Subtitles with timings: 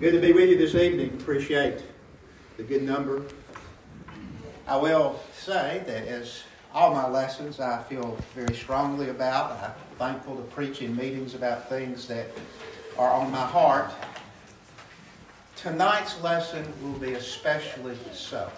[0.00, 1.10] Good to be with you this evening.
[1.20, 1.82] Appreciate
[2.56, 3.22] the good number.
[4.66, 6.42] I will say that as
[6.72, 11.68] all my lessons I feel very strongly about, I'm thankful to preach in meetings about
[11.68, 12.28] things that
[12.96, 13.90] are on my heart.
[15.54, 18.50] Tonight's lesson will be especially so.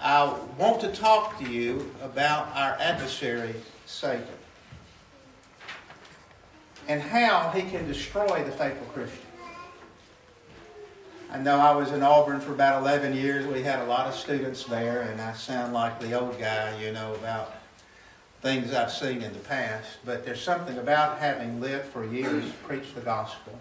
[0.00, 3.54] I want to talk to you about our adversary,
[3.84, 4.24] Satan,
[6.88, 9.20] and how he can destroy the faithful Christian.
[11.30, 13.46] I know I was in Auburn for about 11 years.
[13.46, 16.92] We had a lot of students there, and I sound like the old guy, you
[16.92, 17.54] know, about
[18.40, 19.98] things I've seen in the past.
[20.04, 23.58] But there's something about having lived for years, preached the gospel,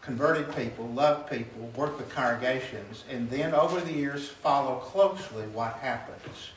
[0.00, 5.74] converted people, loved people, worked with congregations, and then over the years follow closely what
[5.74, 6.50] happens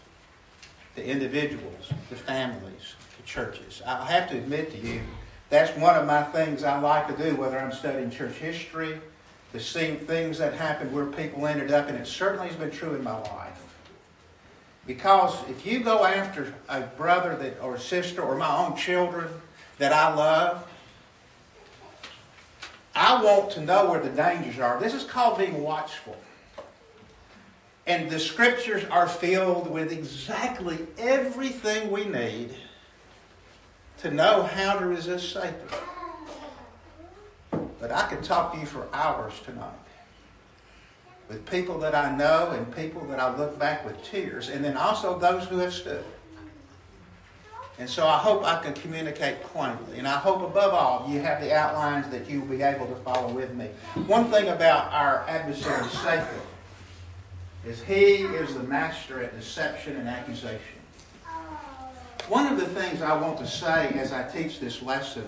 [0.96, 3.82] to individuals, to families, to churches.
[3.86, 5.02] I have to admit to you,
[5.50, 9.00] that's one of my things I like to do, whether I'm studying church history
[9.52, 12.94] to see things that happened where people ended up, and it certainly has been true
[12.94, 13.60] in my life.
[14.86, 19.28] Because if you go after a brother that, or sister or my own children
[19.78, 20.68] that I love,
[22.96, 24.80] I want to know where the dangers are.
[24.80, 26.18] This is called being watchful.
[27.88, 32.54] And the scriptures are filled with exactly everything we need
[34.00, 35.56] to know how to resist Satan.
[37.80, 39.72] But I could talk to you for hours tonight
[41.30, 44.76] with people that I know and people that I look back with tears, and then
[44.76, 46.04] also those who have stood.
[47.78, 50.00] And so I hope I can communicate plainly.
[50.00, 52.96] And I hope above all you have the outlines that you will be able to
[52.96, 53.68] follow with me.
[54.06, 56.28] One thing about our adversary, Satan,
[57.66, 60.60] is he is the master at deception and accusation.
[62.28, 65.28] One of the things I want to say as I teach this lesson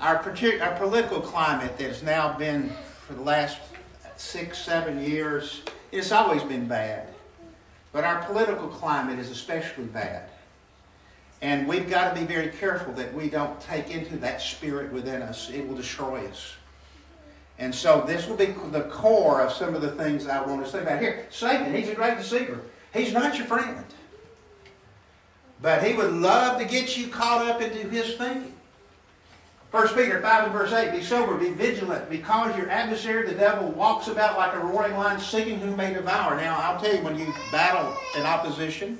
[0.00, 2.72] our, our political climate that has now been
[3.06, 3.58] for the last
[4.16, 5.62] six, seven years,
[5.92, 7.08] it's always been bad.
[7.92, 10.30] But our political climate is especially bad.
[11.42, 15.22] And we've got to be very careful that we don't take into that spirit within
[15.22, 15.50] us.
[15.50, 16.54] It will destroy us.
[17.58, 20.70] And so this will be the core of some of the things I want to
[20.70, 21.26] say about here.
[21.30, 22.60] Satan, he's a great deceiver.
[22.92, 23.84] He's not your friend.
[25.60, 28.54] But he would love to get you caught up into his thinking.
[29.70, 33.68] 1 Peter 5 and verse 8, Be sober, be vigilant, because your adversary, the devil,
[33.70, 36.36] walks about like a roaring lion, seeking whom may devour.
[36.36, 38.98] Now, I'll tell you, when you battle an opposition,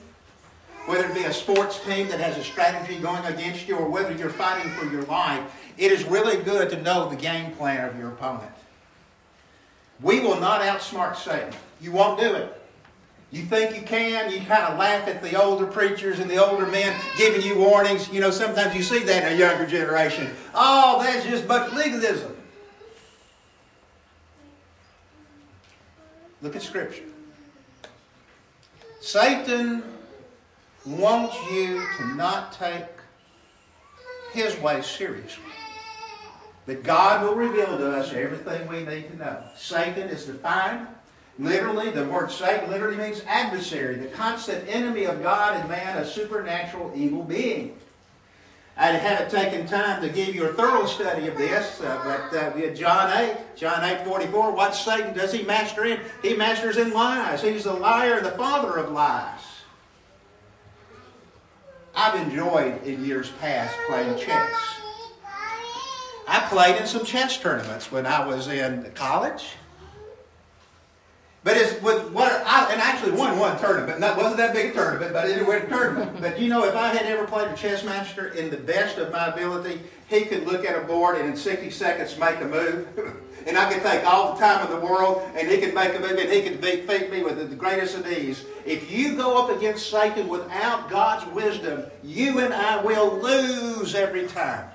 [0.86, 4.14] whether it be a sports team that has a strategy going against you, or whether
[4.14, 5.42] you're fighting for your life,
[5.76, 8.52] it is really good to know the game plan of your opponent.
[10.00, 11.52] We will not outsmart Satan.
[11.80, 12.59] You won't do it.
[13.30, 16.66] You think you can, you kind of laugh at the older preachers and the older
[16.66, 18.08] men giving you warnings.
[18.08, 20.30] You know, sometimes you see that in a younger generation.
[20.52, 22.36] Oh, that's just but legalism.
[26.42, 27.04] Look at Scripture.
[29.00, 29.84] Satan
[30.84, 32.86] wants you to not take
[34.32, 35.44] his way seriously.
[36.66, 39.42] But God will reveal to us everything we need to know.
[39.56, 40.86] Satan is defined
[41.38, 46.06] Literally, the word Satan literally means adversary, the constant enemy of God and man, a
[46.06, 47.76] supernatural evil being.
[48.76, 52.74] I haven't taken time to give you a thorough study of this, uh, but uh,
[52.74, 54.52] John 8, John 8, 44.
[54.52, 56.00] What Satan does he master in?
[56.22, 57.42] He masters in lies.
[57.42, 59.40] He's the liar, the father of lies.
[61.94, 64.54] I've enjoyed in years past playing chess.
[66.26, 69.44] I played in some chess tournaments when I was in college.
[71.42, 73.98] But it's with what I and actually won one tournament.
[74.00, 76.20] That wasn't that big a tournament, but it went a tournament.
[76.20, 79.10] But you know, if I had ever played a chess master in the best of
[79.10, 82.86] my ability, he could look at a board and in 60 seconds make a move.
[83.46, 85.98] and I could take all the time in the world, and he could make a
[85.98, 88.44] move, and he could beat, me with the greatest of ease.
[88.66, 94.26] If you go up against Satan without God's wisdom, you and I will lose every
[94.26, 94.68] time.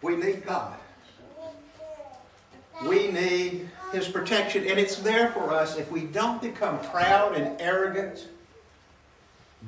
[0.00, 0.78] We need God.
[2.86, 7.60] We need his protection, and it's there for us if we don't become proud and
[7.60, 8.28] arrogant.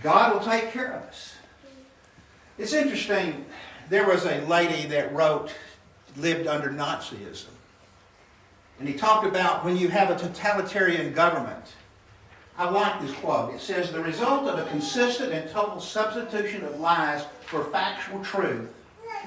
[0.01, 1.35] God will take care of us.
[2.59, 3.45] It's interesting.
[3.89, 5.53] There was a lady that wrote,
[6.17, 7.47] lived under Nazism.
[8.79, 11.75] And he talked about when you have a totalitarian government.
[12.59, 13.55] I like this quote.
[13.55, 18.69] It says, The result of a consistent and total substitution of lies for factual truth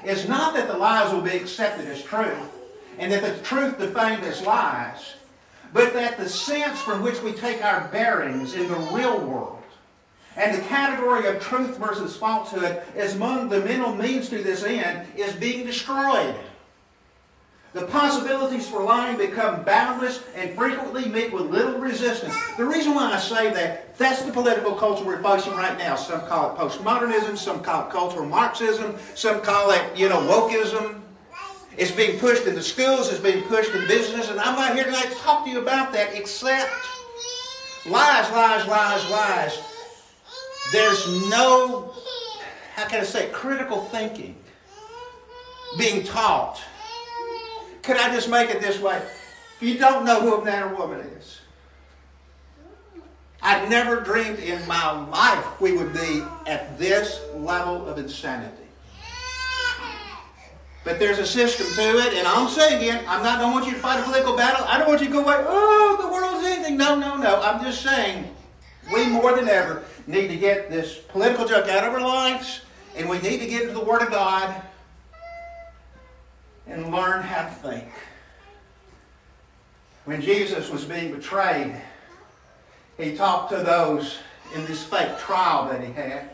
[0.04, 2.55] is not that the lies will be accepted as truth,
[2.98, 5.14] and that the truth defamed as lies,
[5.72, 9.56] but that the sense from which we take our bearings in the real world
[10.36, 15.06] And the category of truth versus falsehood as among the mental means to this end
[15.16, 16.36] is being destroyed.
[17.72, 22.34] The possibilities for lying become boundless and frequently meet with little resistance.
[22.56, 25.96] The reason why I say that, that's the political culture we're facing right now.
[25.96, 31.00] Some call it postmodernism, some call it cultural Marxism, some call it, you know, wokeism.
[31.76, 34.84] It's being pushed in the schools, it's being pushed in business, and I'm not here
[34.84, 36.72] tonight to talk to you about that except
[37.86, 39.62] lies, lies, lies, lies
[40.72, 41.92] there's no,
[42.74, 44.36] how can I say, critical thinking
[45.78, 46.60] being taught.
[47.82, 49.00] Could I just make it this way?
[49.60, 51.40] If you don't know who a man or woman is,
[53.42, 58.65] I never dreamed in my life we would be at this level of insanity.
[60.86, 63.66] But there's a system to it, and I'll say again, I'm not, I don't want
[63.66, 64.64] you to fight a political battle.
[64.68, 66.76] I don't want you to go away, oh, the world's anything.
[66.76, 67.42] No, no, no.
[67.42, 68.32] I'm just saying,
[68.94, 72.60] we more than ever need to get this political junk out of our lives,
[72.94, 74.62] and we need to get into the Word of God
[76.68, 77.88] and learn how to think.
[80.04, 81.74] When Jesus was being betrayed,
[82.96, 84.18] he talked to those
[84.54, 86.30] in this fake trial that he had.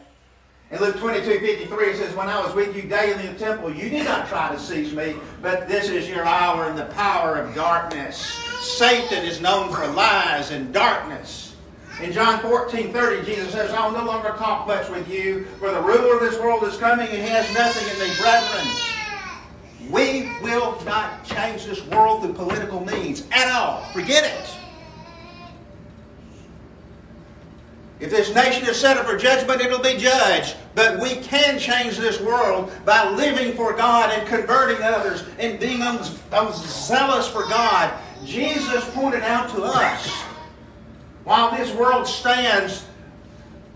[0.72, 3.70] In Luke 22, 53, it says, When I was with you daily in the temple,
[3.70, 7.36] you did not try to seize me, but this is your hour in the power
[7.36, 8.16] of darkness.
[8.62, 11.56] Satan is known for lies and darkness.
[12.02, 14.34] In John 14, 30, Jesus says, I will no longer
[14.66, 17.86] much with you, for the ruler of this world is coming and he has nothing
[17.92, 18.16] in me.
[18.18, 18.66] Brethren,
[19.90, 23.84] we will not change this world through political means at all.
[23.92, 24.61] Forget it.
[28.02, 30.56] If this nation is set up for judgment, it'll be judged.
[30.74, 35.78] But we can change this world by living for God and converting others and being
[35.78, 37.94] zealous for God.
[38.24, 40.10] Jesus pointed out to us
[41.22, 42.84] while this world stands,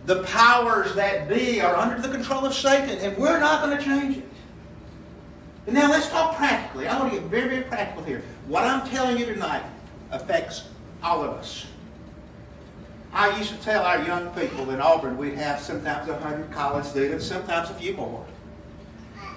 [0.07, 3.85] the powers that be are under the control of Satan, and we're not going to
[3.85, 4.29] change it.
[5.67, 6.89] And now let's talk practically.
[6.89, 8.25] I want to get very, very practical here.
[8.49, 9.63] What I'm telling you tonight
[10.11, 10.65] affects
[11.01, 11.67] all of us.
[13.17, 17.25] I used to tell our young people in Auburn we'd have sometimes 100 college students,
[17.25, 18.23] sometimes a few more.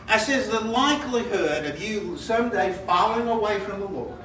[0.09, 4.19] I says the likelihood of you someday falling away from the Lord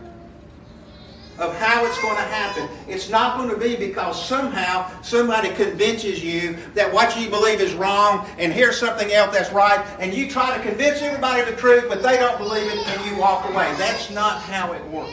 [1.38, 2.68] of how it's going to happen.
[2.88, 7.74] It's not going to be because somehow somebody convinces you that what you believe is
[7.74, 11.84] wrong and here's something else that's right and you try to convince everybody the truth
[11.88, 13.72] but they don't believe it and you walk away.
[13.78, 15.12] That's not how it works.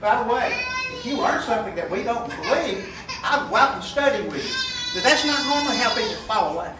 [0.00, 0.64] By the way,
[1.02, 2.91] if you learn something that we don't believe,
[3.22, 4.94] I'd go out and study with you.
[4.94, 6.72] But that's not normally how people fall away.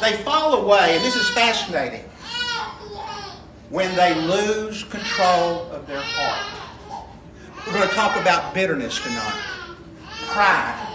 [0.00, 2.04] They fall away, and this is fascinating
[3.68, 7.06] when they lose control of their heart.
[7.66, 9.40] We're going to talk about bitterness tonight.
[10.28, 10.88] Pride.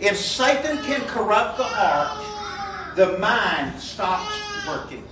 [0.00, 4.34] If Satan can corrupt the heart, the mind stops
[4.66, 5.04] working.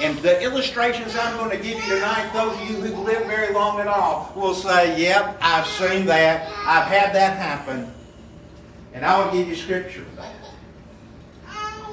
[0.00, 3.52] And the illustrations I'm going to give you tonight, those of you who've lived very
[3.52, 6.50] long at all, will say, Yep, I've seen that.
[6.66, 7.92] I've had that happen.
[8.94, 10.34] And I will give you scripture for that.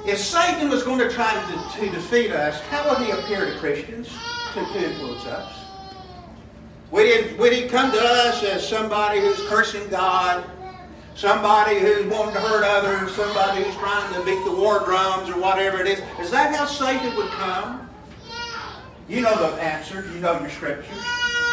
[0.06, 3.58] If Satan was going to try to, to defeat us, how would he appear to
[3.58, 4.08] Christians
[4.54, 5.58] to, to influence us?
[6.90, 10.48] Would he, would he come to us as somebody who's cursing God,
[11.14, 15.38] somebody who's wanting to hurt others, somebody who's trying to beat the war drums or
[15.38, 15.98] whatever it is?
[16.18, 17.87] Is that how Satan would come?
[19.08, 20.04] You know the answer.
[20.12, 20.94] You know your scriptures.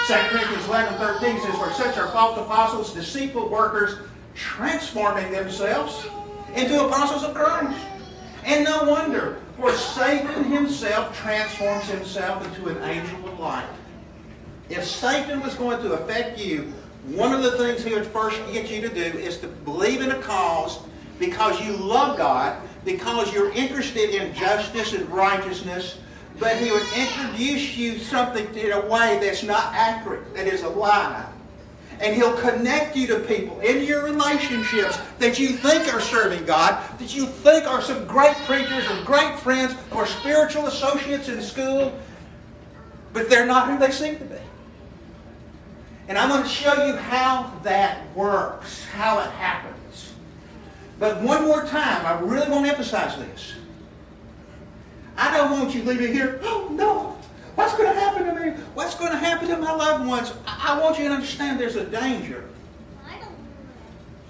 [0.07, 3.97] 2 Corinthians 11, 13 says, For such are false apostles, deceitful workers,
[4.35, 6.05] transforming themselves
[6.53, 7.79] into apostles of Christ.
[8.43, 13.67] And no wonder, for Satan himself transforms himself into an angel of light.
[14.69, 16.73] If Satan was going to affect you,
[17.07, 20.11] one of the things he would first get you to do is to believe in
[20.11, 20.79] a cause
[21.19, 25.99] because you love God, because you're interested in justice and righteousness,
[26.39, 30.69] but he would introduce you something in a way that's not accurate, that is a
[30.69, 31.25] lie.
[31.99, 36.83] And He'll connect you to people in your relationships that you think are serving God,
[36.99, 41.97] that you think are some great preachers or great friends or spiritual associates in school,
[43.13, 44.35] but they're not who they seem to be.
[46.07, 50.13] And I'm going to show you how that works, how it happens.
[50.99, 53.53] But one more time, I really want to emphasize this.
[55.17, 57.15] I don't want you leaving here, oh no,
[57.55, 58.51] What's going to happen to me?
[58.73, 60.33] What's going to happen to my loved ones?
[60.45, 62.43] I want you to understand there's a danger.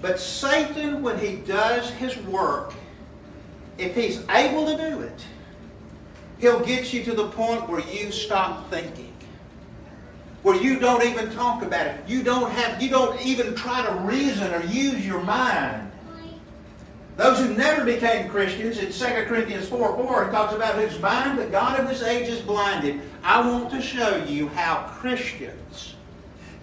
[0.00, 2.74] But Satan, when he does his work,
[3.78, 5.24] if he's able to do it,
[6.38, 9.12] he'll get you to the point where you stop thinking.
[10.42, 12.00] Where you don't even talk about it.
[12.06, 15.90] You don't have you don't even try to reason or use your mind.
[17.16, 21.38] Those who never became Christians, in 2 Corinthians 4 4, it talks about whose mind
[21.38, 23.00] the God of this age is blinded.
[23.22, 25.94] I want to show you how Christians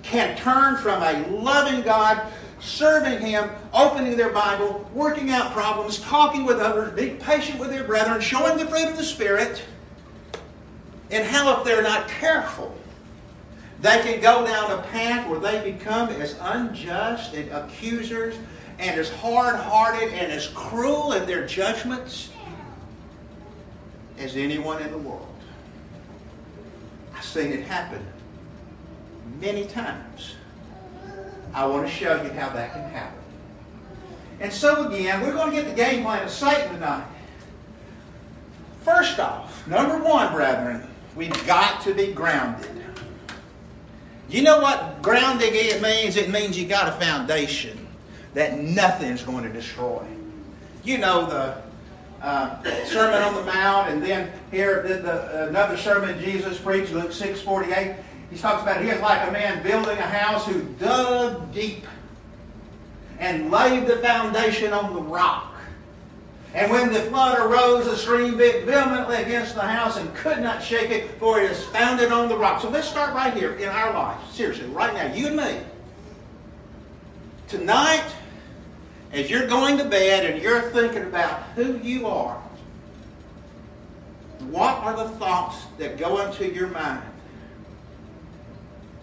[0.04, 2.22] can turn from a loving God,
[2.60, 7.84] serving Him, opening their Bible, working out problems, talking with others, being patient with their
[7.84, 9.64] brethren, showing the fruit of the Spirit,
[11.10, 12.76] and how if they're not careful,
[13.82, 18.36] they can go down a path where they become as unjust and accusers
[18.84, 22.30] and as hard hearted and as cruel in their judgments
[24.20, 25.28] as anyone in the world.
[27.16, 28.06] I've seen it happen
[29.40, 30.36] many times.
[31.54, 33.20] I want to show you how that can happen.
[34.42, 37.08] And so, again, we're going to get the game plan of Satan tonight.
[38.84, 40.86] First off, number one, brethren,
[41.16, 42.84] we've got to be grounded.
[44.28, 46.18] You know what grounding means?
[46.18, 47.83] It means you got a foundation
[48.34, 50.06] that nothing's going to destroy.
[50.84, 51.62] You know the
[52.22, 57.12] uh, Sermon on the Mount, and then here the, the, another sermon Jesus preached, Luke
[57.12, 57.96] 6 48.
[58.32, 61.86] He talks about he is like a man building a house who dug deep
[63.20, 65.54] and laid the foundation on the rock.
[66.54, 70.62] And when the flood arose, the stream beat vehemently against the house and could not
[70.62, 72.62] shake it, for it is founded on the rock.
[72.62, 74.34] So let's start right here in our lives.
[74.36, 75.60] Seriously, right now, you and me.
[77.48, 78.06] Tonight,
[79.14, 82.42] as you're going to bed and you're thinking about who you are,
[84.50, 87.04] what are the thoughts that go into your mind?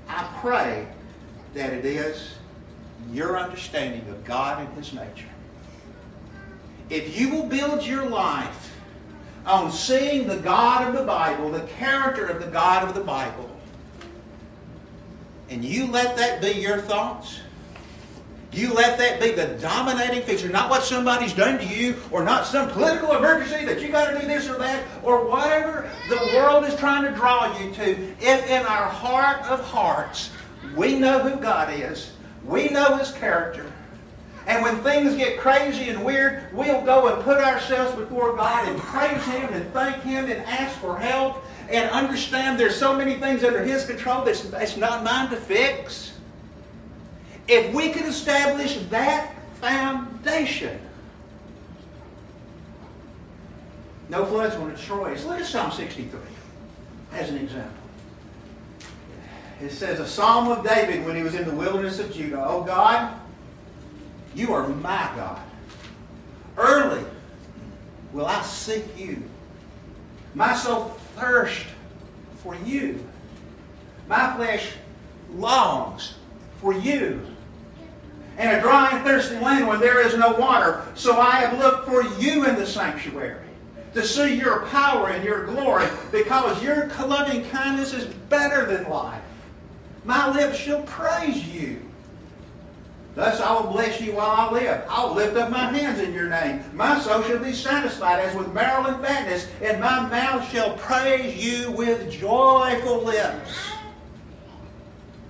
[0.09, 0.87] I pray
[1.55, 2.35] that it is
[3.12, 5.26] your understanding of God and His nature.
[6.90, 8.76] If you will build your life
[9.47, 13.49] on seeing the God of the Bible, the character of the God of the Bible,
[15.49, 17.40] and you let that be your thoughts,
[18.52, 22.47] you let that be the dominating feature, not what somebody's done to you, or not
[22.47, 26.64] some political emergency that you got to do this or that, or whatever the world
[26.64, 27.90] is trying to draw you to.
[28.21, 30.30] If in our heart of hearts
[30.75, 32.12] we know who God is,
[32.45, 33.71] we know His character,
[34.47, 38.78] and when things get crazy and weird, we'll go and put ourselves before God and
[38.80, 43.45] praise Him and thank Him and ask for help and understand there's so many things
[43.45, 46.12] under His control that's, that's not mine to fix.
[47.49, 50.80] If we could establish that foundation,
[54.09, 55.25] no flood's to destroy us.
[55.25, 56.18] Look at Psalm 63
[57.12, 57.73] as an example.
[59.61, 62.42] It says, a psalm of David when he was in the wilderness of Judah.
[62.47, 63.14] Oh God,
[64.35, 65.40] you are my God.
[66.56, 67.04] Early
[68.12, 69.23] will I seek you.
[70.35, 71.66] My soul thirsts
[72.38, 73.04] for you.
[74.09, 74.73] My flesh
[75.35, 76.14] longs
[76.61, 77.26] for you
[78.40, 80.82] and a dry and thirsty land where there is no water.
[80.94, 83.47] So I have looked for you in the sanctuary
[83.92, 89.23] to see your power and your glory because your loving kindness is better than life.
[90.04, 91.82] My lips shall praise you.
[93.14, 94.85] Thus I will bless you while I live.
[94.88, 96.64] I will lift up my hands in your name.
[96.73, 101.37] My soul shall be satisfied as with marrow and fatness, and my mouth shall praise
[101.37, 103.50] you with joyful lips.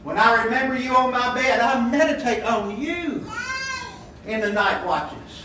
[0.02, 3.26] When I remember you on my bed, I meditate on you
[4.26, 5.45] in the night watches.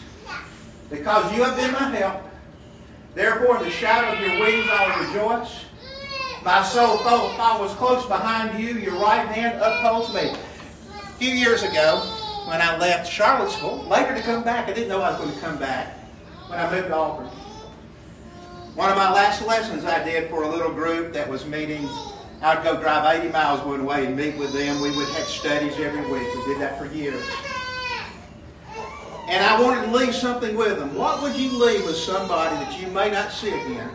[0.90, 2.24] Because you have been my help.
[3.16, 5.66] Therefore, in the shadow of your wings I will rejoice.
[6.44, 8.76] My soul follows close behind you.
[8.76, 10.36] Your right hand upholds me.
[10.94, 12.00] A few years ago,
[12.48, 15.42] when I left Charlottesville, later to come back, I didn't know I was going to
[15.42, 15.98] come back
[16.48, 17.28] when I moved to Auburn.
[18.76, 21.90] One of my last lessons I did for a little group that was meeting
[22.42, 24.82] I'd go drive 80 miles one way and meet with them.
[24.82, 26.28] We would have studies every week.
[26.36, 27.24] We did that for years.
[29.28, 30.94] And I wanted to leave something with them.
[30.94, 33.90] What would you leave with somebody that you may not see again?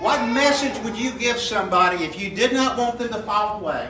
[0.00, 3.88] What message would you give somebody if you did not want them to fall away?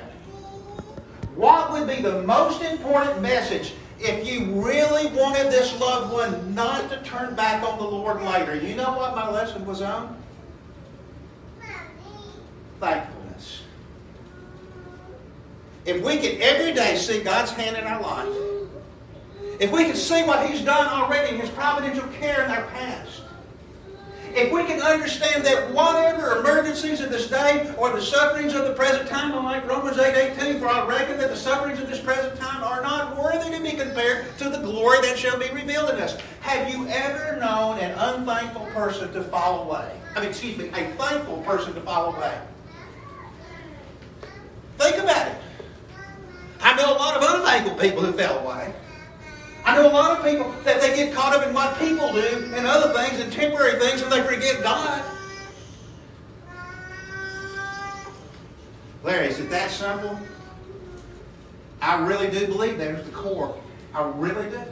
[1.35, 6.91] What would be the most important message if you really wanted this loved one not
[6.91, 8.55] to turn back on the Lord later?
[8.55, 10.22] You know what my lesson was on?
[12.83, 13.63] Thankfulness.
[15.87, 18.29] If we could every day see God's hand in our life,
[19.61, 23.23] if we could see what He's done already in His providential care in our past,
[24.35, 28.73] if we can understand that whatever emergencies of this day or the sufferings of the
[28.73, 32.37] present time, like Romans 8 18, for I reckon that the sufferings of this present
[32.41, 35.97] time are not worthy to be compared to the glory that shall be revealed in
[35.97, 36.19] us.
[36.41, 40.01] Have you ever known an unthankful person to fall away?
[40.17, 42.37] I mean, excuse me, a thankful person to fall away?
[44.83, 45.37] Think about it.
[46.61, 48.75] I know a lot of unthankful people who fell away.
[49.65, 52.13] I I know a lot of people that they get caught up in what people
[52.13, 55.03] do and other things and temporary things and they forget God.
[59.03, 60.19] Larry, is it that simple?
[61.81, 63.59] I really do believe that is the core.
[63.95, 64.63] I really do.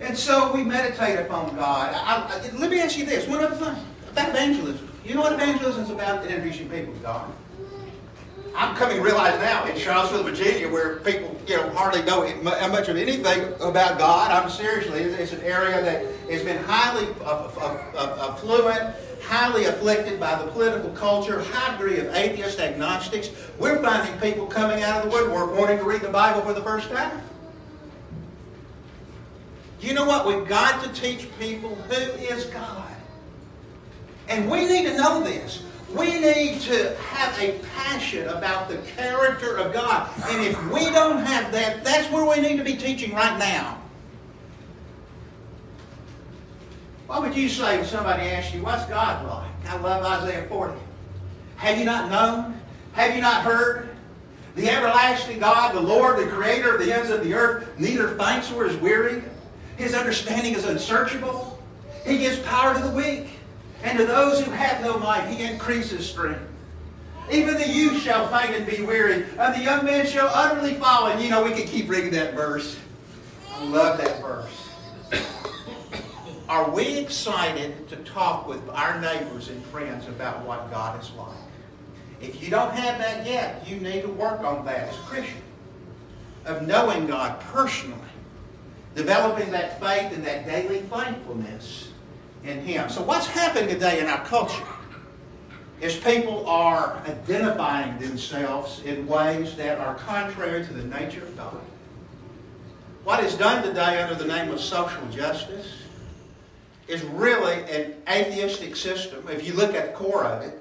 [0.00, 1.94] And so we meditate upon God.
[1.94, 3.76] I, I, let me ask you this one other thing
[4.10, 4.90] about evangelism.
[5.04, 6.24] You know what evangelism is about?
[6.24, 7.32] Introducing people to God.
[8.56, 12.68] I'm coming to realize now in Charlottesville, Virginia, where people you know hardly know uh,
[12.68, 14.30] much of anything about God.
[14.30, 18.94] I'm seriously, it's an area that has been highly uh, uh, affluent,
[19.24, 23.30] highly afflicted by the political culture, high degree of atheist agnostics.
[23.58, 26.62] We're finding people coming out of the woodwork wanting to read the Bible for the
[26.62, 27.22] first time.
[29.80, 30.26] You know what?
[30.26, 32.88] We've got to teach people who is God.
[34.28, 35.62] And we need to know this.
[35.94, 40.10] We need to have a passion about the character of God.
[40.28, 43.78] And if we don't have that, that's where we need to be teaching right now.
[47.06, 49.72] What would you say if somebody asked you, What's God like?
[49.72, 50.78] I love Isaiah 40.
[51.56, 52.60] Have you not known?
[52.92, 53.90] Have you not heard?
[54.56, 58.50] The everlasting God, the Lord, the creator of the ends of the earth, neither faints
[58.50, 59.22] nor is weary.
[59.76, 61.58] His understanding is unsearchable.
[62.06, 63.33] He gives power to the weak.
[63.84, 66.40] And to those who have no might, he increases strength.
[67.30, 71.08] Even the youth shall faint and be weary, and the young men shall utterly fall.
[71.08, 72.78] And you know, we can keep reading that verse.
[73.52, 74.70] I love that verse.
[76.48, 81.36] Are we excited to talk with our neighbors and friends about what God is like?
[82.20, 85.42] If you don't have that yet, you need to work on that as a Christian.
[86.46, 87.98] Of knowing God personally
[88.94, 91.88] developing that faith and that daily thankfulness
[92.44, 92.88] in Him.
[92.88, 94.64] So, what's happening today in our culture
[95.80, 101.60] is people are identifying themselves in ways that are contrary to the nature of God.
[103.04, 105.82] What is done today under the name of social justice
[106.88, 110.60] is really an atheistic system, if you look at the core of it,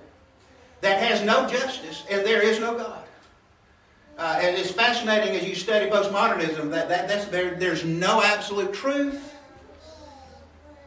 [0.82, 3.03] that has no justice and there is no God.
[4.18, 8.74] Uh, and it's fascinating as you study postmodernism that, that that's, there, there's no absolute
[8.74, 9.34] truth.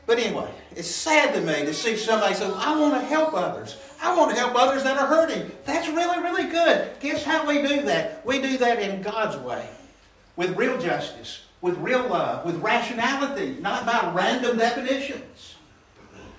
[0.06, 3.78] But anyway, it's sad to me to see somebody say, I want to help others.
[4.02, 5.50] I want to help others that are hurting.
[5.64, 6.90] That's really, really good.
[7.00, 8.24] Guess how we do that?
[8.26, 9.66] We do that in God's way,
[10.36, 15.54] with real justice, with real love, with rationality, not by random definitions.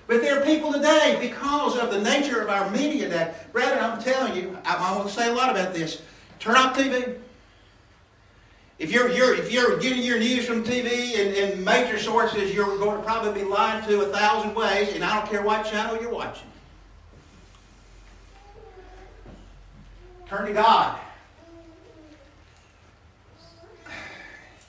[0.06, 4.00] But there are people today, because of the nature of our media, that, Brad, I'm
[4.00, 6.00] telling you, I, I want to say a lot about this.
[6.38, 7.18] Turn off TV.
[8.78, 12.78] If you're, you're, if you're getting your news from TV and, and major sources, you're
[12.78, 16.00] going to probably be lied to a thousand ways, and I don't care what channel
[16.00, 16.46] you're watching.
[20.28, 21.00] Turn to God.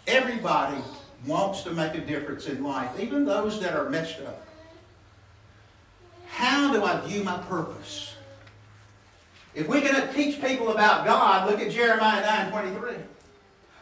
[0.07, 0.81] Everybody
[1.27, 4.47] wants to make a difference in life, even those that are messed up.
[6.27, 8.15] How do I view my purpose?
[9.53, 12.95] If we're going to teach people about God, look at Jeremiah 9 23.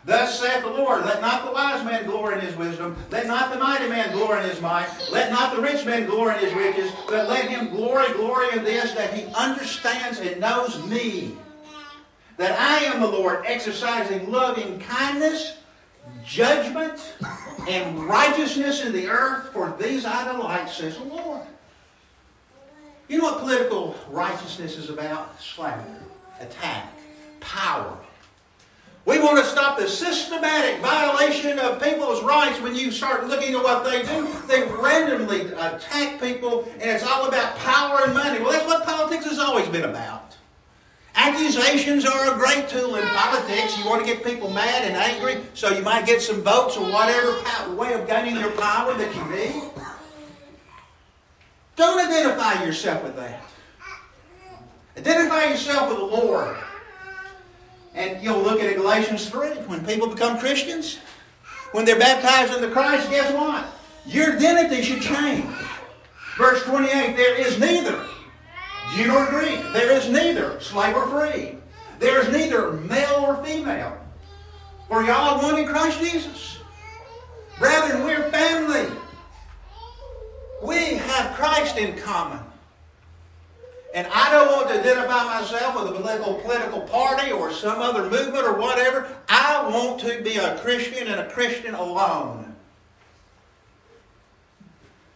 [0.07, 3.51] Thus saith the Lord, let not the wise man glory in his wisdom, let not
[3.51, 6.53] the mighty man glory in his might, let not the rich man glory in his
[6.53, 11.35] riches, but let him glory, glory in this, that he understands and knows me.
[12.37, 15.57] That I am the Lord, exercising loving kindness,
[16.25, 17.13] judgment,
[17.67, 21.45] and righteousness in the earth, for these I delight, says the Lord.
[23.09, 25.41] You know what political righteousness is about?
[25.41, 25.99] Slander,
[26.39, 26.93] attack,
[27.41, 27.97] power.
[29.07, 33.63] We want to stop the systematic violation of people's rights when you start looking at
[33.63, 34.27] what they do.
[34.47, 38.39] They randomly attack people, and it's all about power and money.
[38.41, 40.35] Well, that's what politics has always been about.
[41.15, 43.77] Accusations are a great tool in politics.
[43.77, 46.83] You want to get people mad and angry so you might get some votes or
[46.91, 47.31] whatever
[47.77, 49.71] way of gaining your power that you need.
[51.77, 53.41] Don't identify yourself with that.
[54.97, 56.57] Identify yourself with the Lord.
[57.97, 59.49] And you'll look at Galatians 3.
[59.65, 60.99] When people become Christians,
[61.71, 63.65] when they're baptized into Christ, guess what?
[64.05, 65.45] Your identity should change.
[66.37, 68.05] Verse 28 There is neither
[68.95, 69.61] Jew nor Greek.
[69.73, 71.57] There is neither slave or free.
[71.99, 73.97] There is neither male or female.
[74.87, 76.59] For y'all one in Christ Jesus.
[77.57, 78.87] Brethren, we're family.
[80.63, 82.39] We have Christ in common.
[83.97, 88.03] And I don't want to identify myself with a political, political party or some other
[88.03, 89.09] movement or whatever.
[89.27, 92.55] I want to be a Christian and a Christian alone.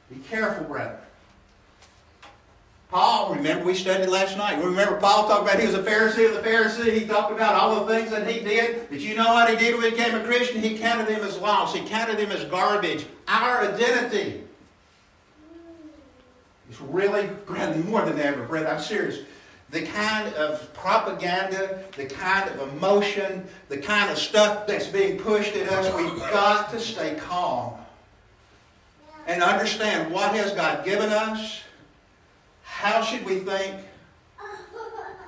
[0.10, 1.00] Be careful, brother.
[2.90, 4.64] Paul remember we studied last night.
[4.64, 6.92] Remember Paul talked about he was a Pharisee of the Pharisee.
[6.92, 8.90] He talked about all the things that he did.
[8.90, 10.60] But you know what he did when he became a Christian?
[10.60, 11.76] He counted them as loss.
[11.76, 13.06] He counted them as garbage.
[13.28, 14.42] Our identity
[16.72, 17.30] is really
[17.84, 18.68] more than ever, Brett.
[18.68, 19.20] I'm serious.
[19.70, 25.56] The kind of propaganda, the kind of emotion, the kind of stuff that's being pushed
[25.56, 27.74] at us, we've got to stay calm
[29.28, 31.62] and understand what has God given us
[32.82, 33.78] how should we think?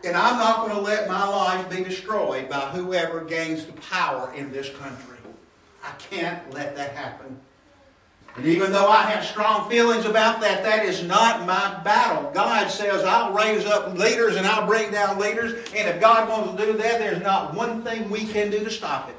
[0.04, 4.34] And I'm not going to let my life be destroyed by whoever gains the power
[4.34, 5.18] in this country.
[5.84, 7.40] I can't let that happen.
[8.36, 12.32] And even though I have strong feelings about that, that is not my battle.
[12.34, 15.54] God says, I'll raise up leaders and I'll bring down leaders.
[15.76, 18.72] And if God wants to do that, there's not one thing we can do to
[18.72, 19.16] stop it.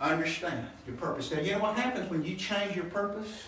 [0.00, 1.30] I understand your purpose.
[1.30, 3.44] Now, you know what happens when you change your purpose?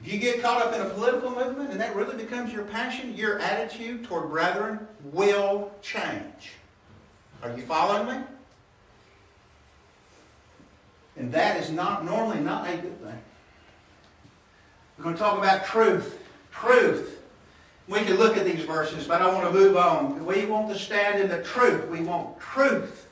[0.00, 3.16] If you get caught up in a political movement and that really becomes your passion,
[3.16, 6.52] your attitude toward brethren will change.
[7.42, 8.24] Are you following me?
[11.20, 13.18] And that is not normally not a good thing.
[14.96, 16.18] We're going to talk about truth.
[16.50, 17.20] Truth.
[17.88, 20.24] We can look at these verses, but I want to move on.
[20.24, 21.88] We want to stand in the truth.
[21.88, 23.06] We want truth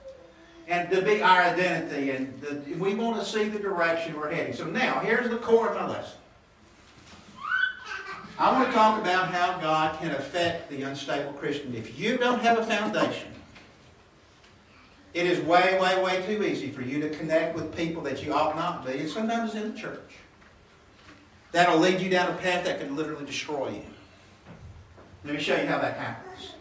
[0.68, 2.12] and to be our identity.
[2.12, 4.54] And the, we want to see the direction we're heading.
[4.54, 6.16] So now, here's the core of my lesson.
[8.38, 11.74] I want to talk about how God can affect the unstable Christian.
[11.74, 13.28] If you don't have a foundation,
[15.18, 18.32] it is way, way, way too easy for you to connect with people that you
[18.32, 20.14] ought not be, and sometimes in the church.
[21.50, 23.82] That'll lead you down a path that can literally destroy you.
[25.24, 26.52] Let me show you how that happens.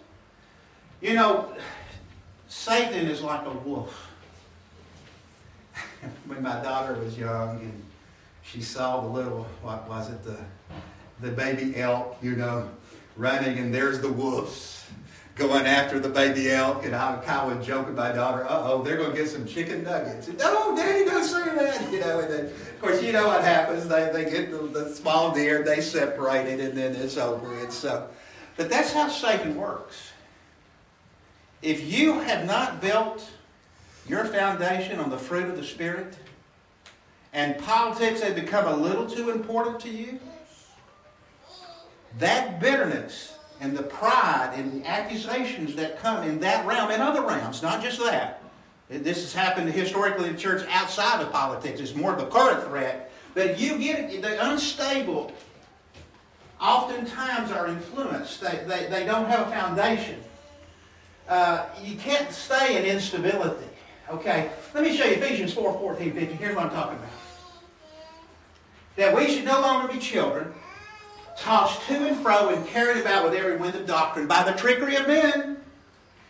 [1.01, 1.53] You know,
[2.47, 4.11] Satan is like a wolf.
[6.25, 7.83] when my daughter was young and
[8.41, 10.37] she saw the little, what was it, the
[11.19, 12.69] the baby elk, you know,
[13.15, 14.85] running, and there's the wolves
[15.37, 16.85] going after the baby elk.
[16.85, 19.29] And I kind of would joke with my daughter, uh oh, they're going to get
[19.29, 20.27] some chicken nuggets.
[20.27, 21.91] And, oh, Daddy, don't say that.
[21.91, 23.87] You know, and then, of course, you know what happens.
[23.87, 27.57] They, they get the, the small deer, they separate it, and then it's over.
[27.59, 28.07] And so.
[28.57, 30.11] But that's how Satan works.
[31.61, 33.29] If you have not built
[34.07, 36.17] your foundation on the fruit of the Spirit,
[37.33, 40.19] and politics have become a little too important to you,
[42.19, 47.21] that bitterness and the pride and the accusations that come in that realm and other
[47.21, 48.41] realms, not just that.
[48.89, 51.79] This has happened historically in the church outside of politics.
[51.79, 53.11] It's more of a current threat.
[53.33, 55.31] But you get the unstable
[56.59, 58.41] oftentimes are influenced.
[58.41, 60.19] They, they, they don't have a foundation.
[61.27, 63.67] Uh, you can't stay in instability.
[64.09, 66.37] Okay, let me show you Ephesians 4, 14, 15.
[66.37, 67.09] Here's what I'm talking about.
[68.95, 70.53] That we should no longer be children,
[71.37, 74.95] tossed to and fro and carried about with every wind of doctrine by the trickery
[74.95, 75.57] of men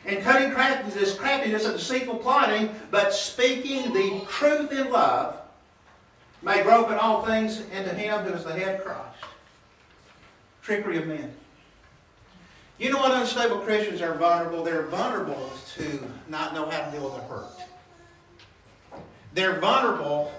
[0.06, 5.38] and cutting craftiness, craftiness of deceitful plotting, but speaking the truth in love,
[6.42, 9.18] may grow up in all things into him who is the head Christ.
[10.62, 11.34] Trickery of men.
[12.78, 14.64] You know what unstable Christians are vulnerable?
[14.64, 17.46] They're vulnerable to not know how to deal with the hurt.
[19.34, 20.32] They're vulnerable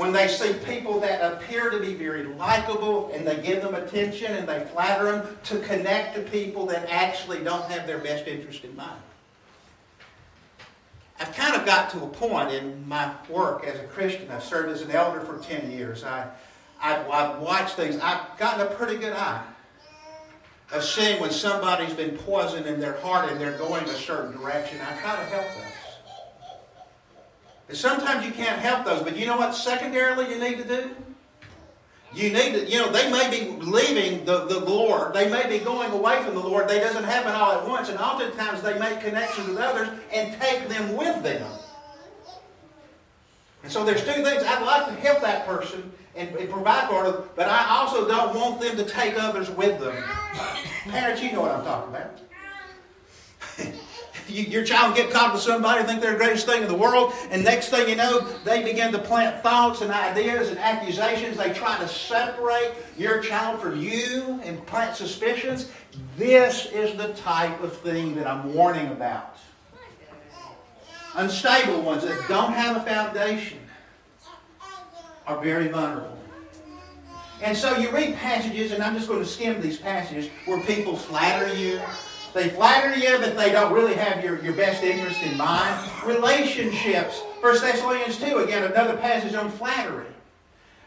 [0.00, 4.34] when they see people that appear to be very likable and they give them attention
[4.34, 8.64] and they flatter them to connect to people that actually don't have their best interest
[8.64, 8.98] in mind.
[11.20, 14.30] I've kind of got to a point in my work as a Christian.
[14.30, 16.02] I've served as an elder for 10 years.
[16.02, 16.30] I,
[16.80, 17.98] I've, I've watched things.
[18.00, 19.44] I've gotten a pretty good eye
[20.72, 24.78] of seeing when somebody's been poisoned in their heart and they're going a certain direction.
[24.80, 25.69] I try to help them.
[27.70, 30.90] And sometimes you can't help those, but you know what secondarily you need to do?
[32.12, 35.14] You need to, you know, they may be leaving the, the Lord.
[35.14, 36.68] They may be going away from the Lord.
[36.68, 37.88] They doesn't happen all at once.
[37.88, 41.48] And oftentimes they make connections with others and take them with them.
[43.62, 44.42] And so there's two things.
[44.42, 48.34] I'd like to help that person and, and provide for them, but I also don't
[48.34, 49.94] want them to take others with them.
[50.88, 52.18] Parents, you know what I'm talking about
[54.30, 57.12] you, your child get caught with somebody, think they're the greatest thing in the world,
[57.30, 61.36] and next thing you know, they begin to plant thoughts and ideas and accusations.
[61.36, 65.70] They try to separate your child from you and plant suspicions.
[66.16, 69.38] This is the type of thing that I'm warning about.
[71.14, 73.58] Unstable ones that don't have a foundation
[75.26, 76.16] are very vulnerable.
[77.42, 80.94] And so you read passages, and I'm just going to skim these passages, where people
[80.94, 81.80] flatter you,
[82.32, 85.90] they flatter you, but they don't really have your, your best interest in mind.
[86.04, 87.20] Relationships.
[87.40, 90.06] 1 Thessalonians 2, again, another passage on flattery.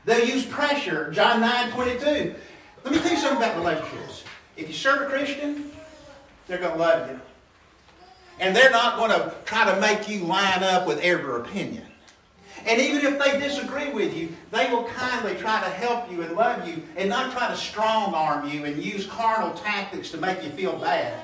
[0.06, 1.12] They'll use pressure.
[1.12, 2.36] John 9 22.
[2.84, 4.24] Let me tell you something about relationships.
[4.58, 5.72] If you serve a Christian,
[6.48, 7.20] they're going to love you.
[8.40, 11.86] And they're not going to try to make you line up with every opinion.
[12.66, 16.34] And even if they disagree with you, they will kindly try to help you and
[16.36, 20.44] love you and not try to strong arm you and use carnal tactics to make
[20.44, 21.22] you feel bad.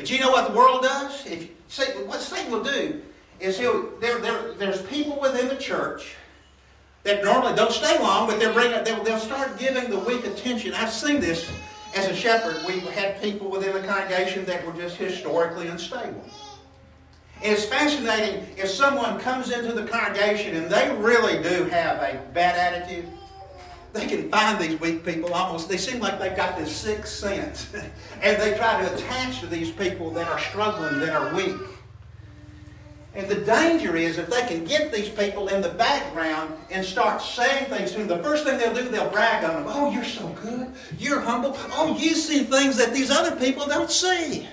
[0.00, 1.26] But you know what the world does?
[1.26, 3.02] If Satan, what Satan will do
[3.38, 6.14] is he'll there, there, there's people within the church
[7.02, 10.72] that normally don't stay long, but they're bringing they'll, they'll start giving the weak attention.
[10.72, 11.50] I've seen this
[11.94, 12.64] as a shepherd.
[12.66, 16.24] We've had people within the congregation that were just historically unstable.
[17.42, 22.18] And it's fascinating if someone comes into the congregation and they really do have a
[22.32, 23.06] bad attitude.
[23.92, 27.72] They can find these weak people almost, they seem like they've got this sixth sense.
[28.22, 31.56] and they try to attach to these people that are struggling, that are weak.
[33.14, 37.20] And the danger is if they can get these people in the background and start
[37.20, 39.64] saying things to them, the first thing they'll do, they'll brag on them.
[39.66, 40.72] Oh, you're so good.
[40.96, 41.56] You're humble.
[41.72, 44.46] Oh, you see things that these other people don't see.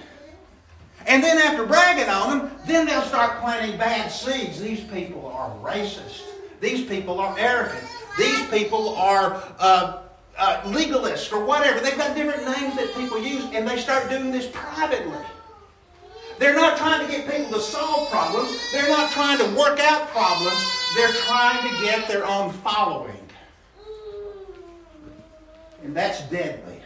[1.06, 4.60] And then after bragging on them, then they'll start planting bad seeds.
[4.60, 6.24] These people are racist.
[6.60, 7.88] These people are arrogant.
[8.18, 10.02] These people are uh,
[10.38, 11.80] uh, legalists or whatever.
[11.80, 15.18] They've got different names that people use, and they start doing this privately.
[16.40, 18.72] They're not trying to get people to solve problems.
[18.72, 20.60] They're not trying to work out problems.
[20.96, 23.16] They're trying to get their own following.
[25.84, 26.82] And that's deadly.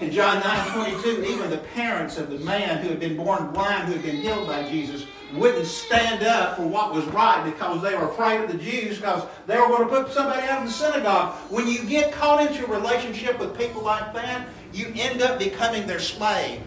[0.00, 3.88] In John 9 22, even the parents of the man who had been born blind,
[3.88, 7.94] who had been healed by Jesus, wouldn't stand up for what was right because they
[7.94, 10.72] were afraid of the Jews because they were going to put somebody out of the
[10.72, 11.34] synagogue.
[11.50, 15.86] When you get caught into a relationship with people like that, you end up becoming
[15.86, 16.62] their slave.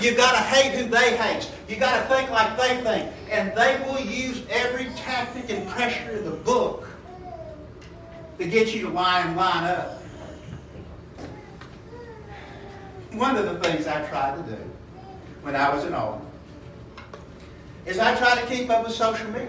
[0.00, 1.50] You've got to hate who they hate.
[1.68, 3.12] You've got to think like they think.
[3.30, 6.86] And they will use every tactic and pressure in the book
[8.38, 10.02] to get you to line and line up.
[13.12, 14.62] One of the things I tried to do
[15.42, 16.27] when I was in Alton
[17.88, 19.48] is I try to keep up with social media.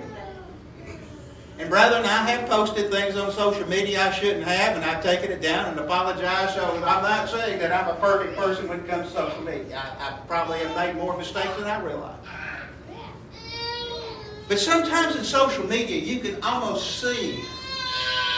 [1.60, 5.30] And brethren, I have posted things on social media I shouldn't have, and I've taken
[5.30, 6.56] it down and apologized.
[6.56, 9.84] So I'm not saying that I'm a perfect person when it comes to social media.
[10.00, 12.16] I, I probably have made more mistakes than I realize.
[14.48, 17.44] But sometimes in social media, you can almost see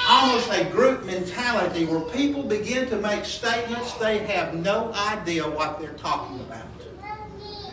[0.09, 5.79] almost a group mentality where people begin to make statements they have no idea what
[5.79, 6.65] they're talking about.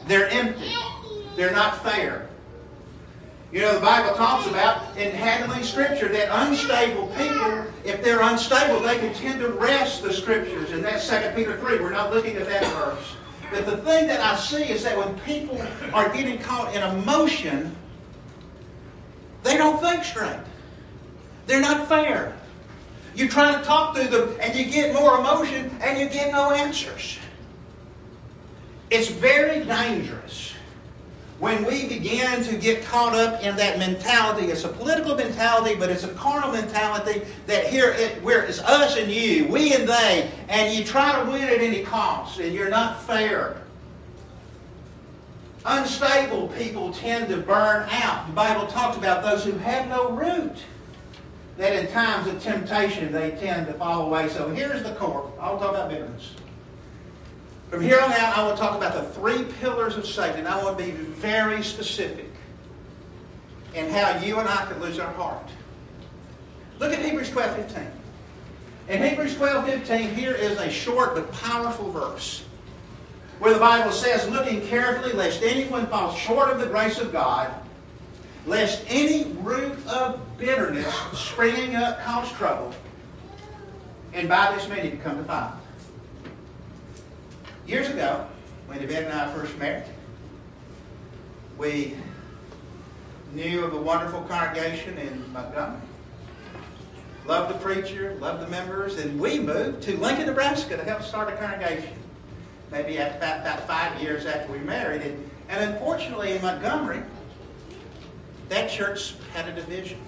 [0.06, 0.74] They're empty.
[1.38, 2.28] They're not fair.
[3.52, 8.80] You know, the Bible talks about in handling Scripture that unstable people, if they're unstable,
[8.80, 10.72] they can tend to wrest the Scriptures.
[10.72, 11.78] And that's 2 Peter 3.
[11.78, 13.14] We're not looking at that verse.
[13.52, 17.72] But the thing that I see is that when people are getting caught in emotion,
[19.44, 20.40] they don't think straight.
[21.46, 22.36] They're not fair.
[23.14, 26.50] You try to talk to them and you get more emotion and you get no
[26.50, 27.16] answers.
[28.90, 30.54] It's very dangerous
[31.38, 34.46] when we begin to get caught up in that mentality.
[34.46, 38.96] It's a political mentality, but it's a carnal mentality that here it, where it's us
[38.96, 42.70] and you, we and they, and you try to win at any cost, and you're
[42.70, 43.62] not fair.
[45.64, 48.26] Unstable people tend to burn out.
[48.26, 50.56] The Bible talks about those who have no root
[51.56, 54.28] that in times of temptation they tend to fall away.
[54.28, 55.30] So here's the core.
[55.40, 56.34] I'll talk about bitterness.
[57.70, 60.46] From here on out, I to talk about the three pillars of Satan.
[60.46, 62.30] I want to be very specific
[63.74, 65.48] in how you and I could lose our heart.
[66.78, 67.86] Look at Hebrews 12 15.
[68.88, 72.44] In Hebrews 12 15, here is a short but powerful verse
[73.38, 77.52] where the Bible says, Looking carefully, lest anyone fall short of the grace of God
[78.48, 82.74] lest any root of bitterness springing up cause trouble,
[84.14, 85.52] and by this many become defiled.
[87.68, 88.26] Years ago,
[88.66, 89.84] when Yvette and I first married,
[91.58, 91.94] we
[93.34, 95.82] knew of a wonderful congregation in Montgomery.
[97.26, 101.30] Loved the preacher, loved the members, and we moved to Lincoln, Nebraska to help start
[101.30, 101.92] a congregation.
[102.72, 105.02] Maybe about, about five years after we married.
[105.02, 107.02] And, and unfortunately, in Montgomery,
[108.48, 109.98] that church had a division.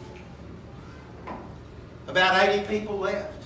[2.09, 3.44] About 80 people left.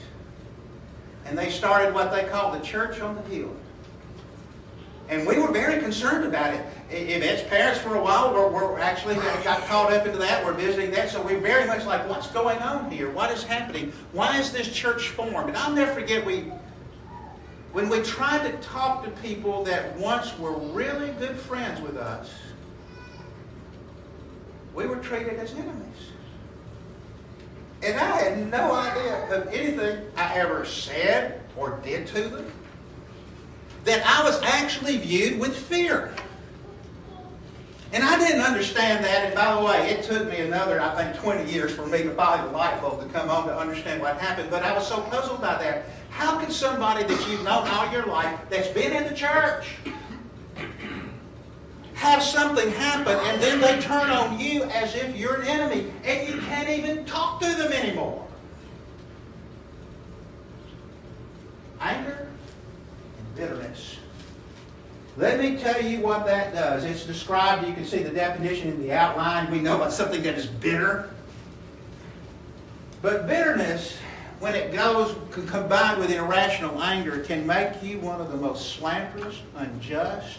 [1.25, 3.57] And they started what they called the Church on the Hill.
[5.09, 6.65] And we were very concerned about it.
[6.91, 10.45] Yvette's parents, for a while, were, were actually got caught up into that.
[10.45, 11.11] We're visiting that.
[11.11, 13.11] So we're very much like, what's going on here?
[13.11, 13.93] What is happening?
[14.13, 15.49] Why is this church formed?
[15.49, 16.51] And I'll never forget, we
[17.75, 22.33] when we tried to talk to people that once were really good friends with us,
[24.73, 26.13] we were treated as enemies.
[27.83, 32.53] And I had no idea of anything I ever said or did to them.
[33.85, 36.15] That I was actually viewed with fear.
[37.93, 39.27] And I didn't understand that.
[39.27, 42.11] And by the way, it took me another, I think, 20 years for me to
[42.11, 44.51] buy the light bulb to come on to understand what happened.
[44.51, 45.85] But I was so puzzled by that.
[46.11, 49.77] How could somebody that you've known all your life, that's been in the church,
[51.95, 56.29] have something happen and then they turn on you as if you're an enemy and
[56.29, 58.27] you can't even talk to them anymore?
[61.81, 62.29] Anger
[63.35, 63.97] bitterness.
[65.17, 66.85] Let me tell you what that does.
[66.85, 69.51] It's described, you can see the definition in the outline.
[69.51, 71.11] We know about something that is bitter.
[73.01, 73.97] But bitterness,
[74.41, 79.41] when it goes combined with irrational anger, can make you one of the most slanderous,
[79.57, 80.39] unjust,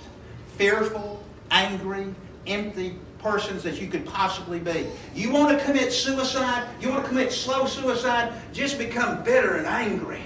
[0.57, 2.13] fearful, angry,
[2.47, 4.87] empty persons that you could possibly be.
[5.15, 9.65] You want to commit suicide, you want to commit slow suicide, just become bitter and
[9.65, 10.21] angry.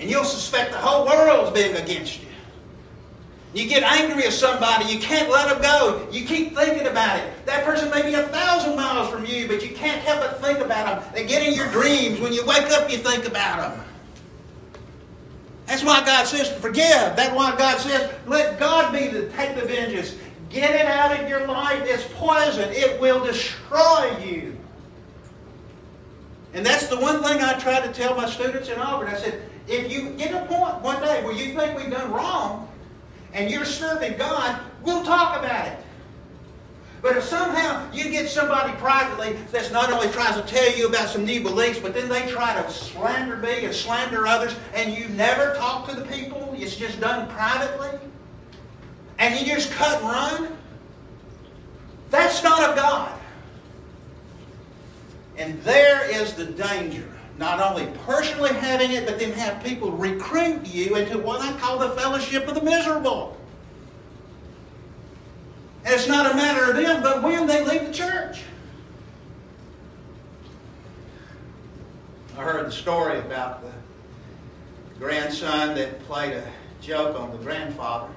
[0.00, 2.26] And you'll suspect the whole world's being against you.
[3.52, 6.08] You get angry at somebody, you can't let them go.
[6.10, 7.46] You keep thinking about it.
[7.46, 10.60] That person may be a thousand miles from you, but you can't help but think
[10.60, 11.12] about them.
[11.12, 12.20] They get in your dreams.
[12.20, 13.84] When you wake up, you think about them.
[15.66, 17.16] That's why God says to forgive.
[17.16, 20.16] That's why God says, let God be the take the vengeance.
[20.48, 21.82] Get it out of your life.
[21.84, 22.70] It's poison.
[22.72, 24.56] It will destroy you.
[26.54, 29.08] And that's the one thing I try to tell my students in Auburn.
[29.08, 32.68] I said, if you get a point one day where you think we've done wrong,
[33.32, 35.78] and you're serving God, we'll talk about it.
[37.02, 41.08] But if somehow you get somebody privately that's not only tries to tell you about
[41.08, 45.08] some new beliefs, but then they try to slander me and slander others, and you
[45.10, 47.98] never talk to the people, it's just done privately,
[49.18, 50.58] and you just cut and run,
[52.10, 53.18] that's not of God.
[55.38, 57.08] And there is the danger.
[57.40, 61.78] Not only personally having it, but then have people recruit you into what I call
[61.78, 63.34] the fellowship of the miserable.
[65.86, 68.42] And it's not a matter of them, but when they leave the church.
[72.36, 73.72] I heard the story about the
[74.98, 76.46] grandson that played a
[76.82, 78.12] joke on the grandfather.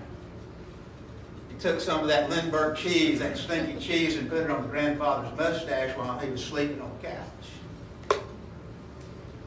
[1.48, 4.68] He took some of that Limburger cheese, that stinky cheese, and put it on the
[4.68, 7.33] grandfather's mustache while he was sleeping on the couch.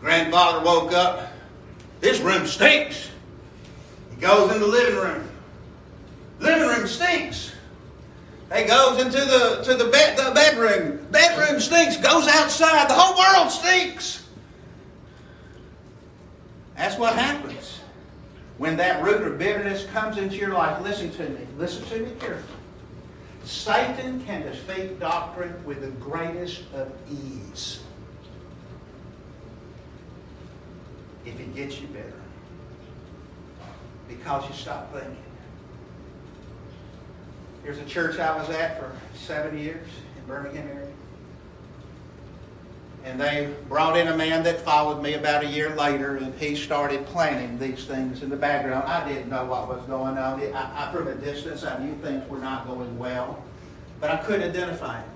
[0.00, 1.32] Grandfather woke up.
[2.00, 3.08] This room stinks.
[4.10, 5.28] He goes in the living room.
[6.38, 7.52] Living room stinks.
[8.54, 11.06] He goes into the to the bed the bedroom.
[11.10, 11.96] Bedroom stinks.
[11.96, 12.88] Goes outside.
[12.88, 14.24] The whole world stinks.
[16.76, 17.80] That's what happens
[18.58, 20.80] when that root of bitterness comes into your life.
[20.82, 21.46] Listen to me.
[21.58, 22.52] Listen to me carefully.
[23.44, 27.80] Satan can defeat doctrine with the greatest of ease
[31.26, 32.12] if it gets you better
[34.08, 35.16] because you stop thinking.
[37.64, 40.86] Here's a church I was at for seven years in Birmingham area.
[43.04, 46.56] And they brought in a man that followed me about a year later, and he
[46.56, 48.84] started planning these things in the background.
[48.84, 50.40] I didn't know what was going on.
[50.40, 53.42] I, I, from a distance, I knew things were not going well,
[54.00, 55.06] but I couldn't identify it.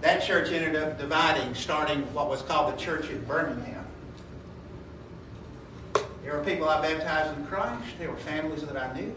[0.00, 3.79] That church ended up dividing, starting what was called the Church in Birmingham.
[6.30, 7.98] There were people I baptized in Christ.
[7.98, 9.12] There were families that I knew.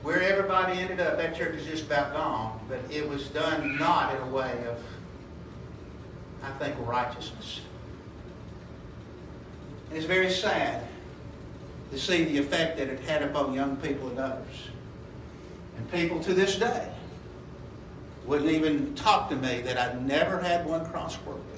[0.00, 4.14] Where everybody ended up, that church is just about gone, but it was done not
[4.14, 4.82] in a way of,
[6.42, 7.60] I think, righteousness.
[9.90, 10.86] And it's very sad
[11.90, 14.68] to see the effect that it had upon young people and others.
[15.76, 16.93] And people to this day
[18.26, 21.54] wouldn't even talk to me that I'd never had one crossword with.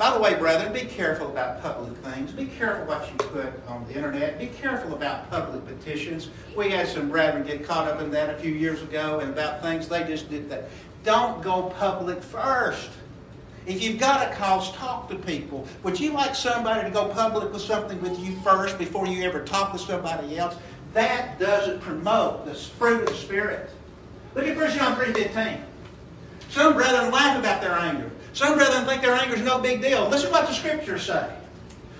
[0.00, 2.32] By the way, brethren, be careful about public things.
[2.32, 4.38] Be careful what you put on the internet.
[4.38, 6.30] Be careful about public petitions.
[6.56, 9.60] We had some brethren get caught up in that a few years ago and about
[9.60, 10.70] things they just did that.
[11.04, 12.88] Don't go public first.
[13.66, 15.68] If you've got a cause, talk to people.
[15.82, 19.44] Would you like somebody to go public with something with you first before you ever
[19.44, 20.56] talk with somebody else?
[20.94, 23.70] That doesn't promote the fruit of the Spirit.
[24.34, 25.60] Look at 1 John 3.15.
[26.50, 28.10] Some brethren laugh about their anger.
[28.32, 30.08] Some brethren think their anger is no big deal.
[30.08, 31.28] Listen to what the scriptures say.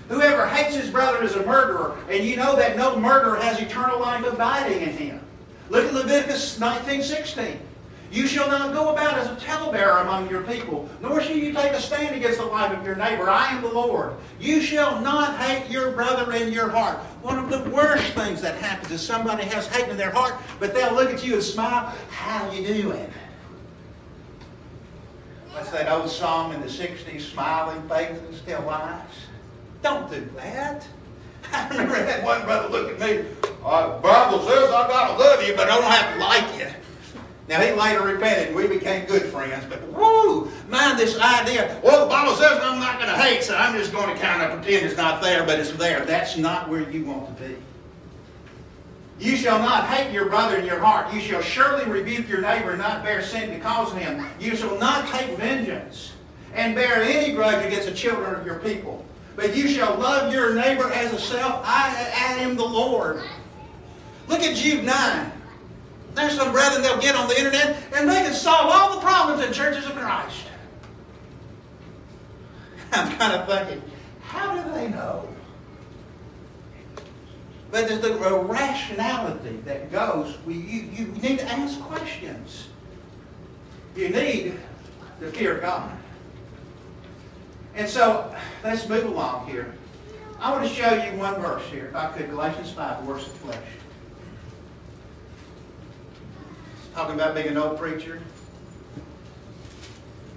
[0.07, 3.99] Whoever hates his brother is a murderer, and you know that no murderer has eternal
[3.99, 5.21] life abiding in him.
[5.69, 7.57] Look at Leviticus 19:16.
[8.11, 11.71] You shall not go about as a talebearer among your people, nor shall you take
[11.71, 13.29] a stand against the life of your neighbor.
[13.29, 14.15] I am the Lord.
[14.37, 16.97] You shall not hate your brother in your heart.
[17.21, 20.73] One of the worst things that happens is somebody has hate in their heart, but
[20.73, 21.95] they'll look at you and smile.
[22.09, 23.09] How you doing?
[25.53, 29.05] What's that old song in the 60s, Smiling Faces Tell Lies?
[29.81, 30.85] Don't do that.
[31.53, 33.25] I remember I had one brother look at me.
[33.63, 36.73] Uh, Bible says I gotta love you, but I don't have to like you.
[37.51, 41.81] Now he later repented and we became good friends, but woo, mind this idea.
[41.83, 44.41] Well, the Bible says I'm not going to hate, so I'm just going to kind
[44.41, 46.05] of pretend it's not there, but it's there.
[46.05, 47.57] That's not where you want to be.
[49.19, 51.13] You shall not hate your brother in your heart.
[51.13, 54.25] You shall surely rebuke your neighbor and not bear sin because of him.
[54.39, 56.13] You shall not take vengeance
[56.53, 59.05] and bear any grudge against the children of your people.
[59.35, 61.63] But you shall love your neighbor as a self.
[61.65, 63.21] I, I am the Lord.
[64.29, 65.31] Look at Jude 9.
[66.13, 69.45] There's some brethren they'll get on the internet and they can solve all the problems
[69.45, 70.43] in churches of Christ.
[72.91, 73.81] I'm kind of thinking,
[74.21, 75.27] how do they know?
[77.71, 82.67] But there's the rationality that goes, We, you, you need to ask questions.
[83.95, 84.59] You need
[85.21, 85.91] the fear God.
[87.73, 89.73] And so, let's move along here.
[90.41, 93.27] I want to show you one verse here, if I could, Galatians 5, the works
[93.27, 93.57] of flesh.
[96.93, 98.21] Talking about being an old preacher.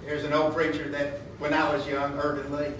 [0.05, 2.73] There's an old preacher that, when I was young, Irven Lee.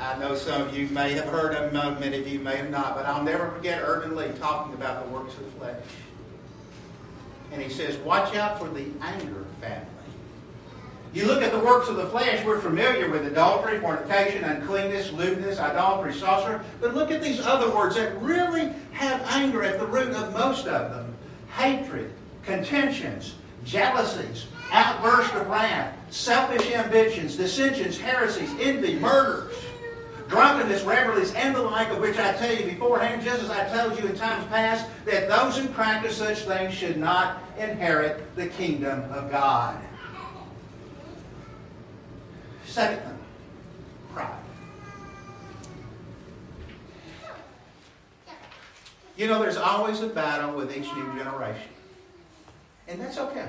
[0.00, 2.70] I know some of you may have heard of him, many of you may have
[2.70, 5.80] not, but I'll never forget Irven Lee talking about the works of the flesh.
[7.52, 9.86] And he says, watch out for the anger family.
[11.12, 15.60] You look at the works of the flesh, we're familiar with adultery, fornication, uncleanness, lewdness,
[15.60, 16.58] idolatry, sorcery.
[16.80, 20.66] But look at these other words that really have anger at the root of most
[20.66, 21.03] of them.
[21.56, 22.12] Hatred,
[22.44, 23.34] contentions,
[23.64, 29.54] jealousies, outbursts of wrath, selfish ambitions, dissensions, heresies, envy, murders
[30.28, 33.98] drunkenness, revelries, and the like, of which I tell you beforehand, just as I told
[33.98, 39.02] you in times past, that those who practice such things should not inherit the kingdom
[39.12, 39.80] of God.
[42.66, 43.18] Second thing,
[44.12, 44.40] pride.
[49.16, 51.68] You know, there's always a battle with each new generation.
[52.88, 53.48] And that's okay.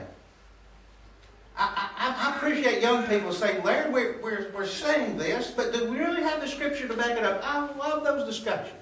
[1.58, 5.90] I, I, I, appreciate young people saying, Larry, we're, we're, we're saying this, but do
[5.90, 7.42] we really have the scripture to back it up?
[7.44, 8.74] I love those discussions.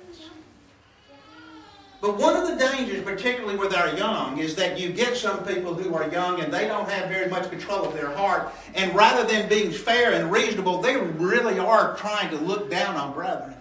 [2.02, 5.74] But one of the dangers, particularly with our young, is that you get some people
[5.74, 8.52] who are young and they don't have very much control of their heart.
[8.76, 13.14] And rather than being fair and reasonable, they really are trying to look down on
[13.14, 13.56] brethren.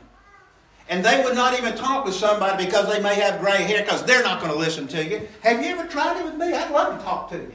[0.92, 4.04] And they would not even talk with somebody because they may have gray hair because
[4.04, 5.26] they're not going to listen to you.
[5.42, 6.52] Have you ever tried it with me?
[6.52, 7.50] I'd love to talk to you.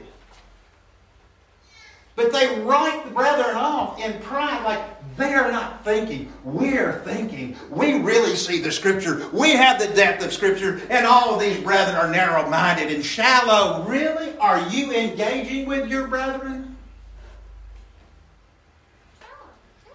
[2.16, 6.32] But they write the brethren off in pride like they are not thinking.
[6.42, 7.56] We're thinking.
[7.70, 9.28] We really see the Scripture.
[9.32, 13.04] We have the depth of Scripture, and all of these brethren are narrow minded and
[13.04, 13.84] shallow.
[13.84, 14.36] Really?
[14.38, 16.76] Are you engaging with your brethren?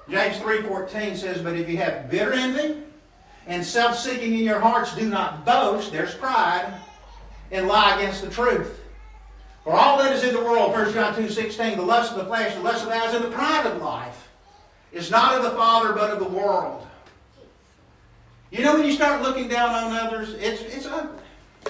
[0.09, 2.83] James 3.14 says, But if you have bitter envy
[3.47, 6.73] and self-seeking in your hearts, do not boast, there's pride,
[7.51, 8.79] and lie against the truth.
[9.63, 12.53] For all that is in the world, 1 John 2.16, the lust of the flesh,
[12.53, 14.29] the lust of the eyes, and the pride of life
[14.91, 16.85] is not of the Father, but of the world.
[18.51, 21.23] You know when you start looking down on others, it's, it's ugly.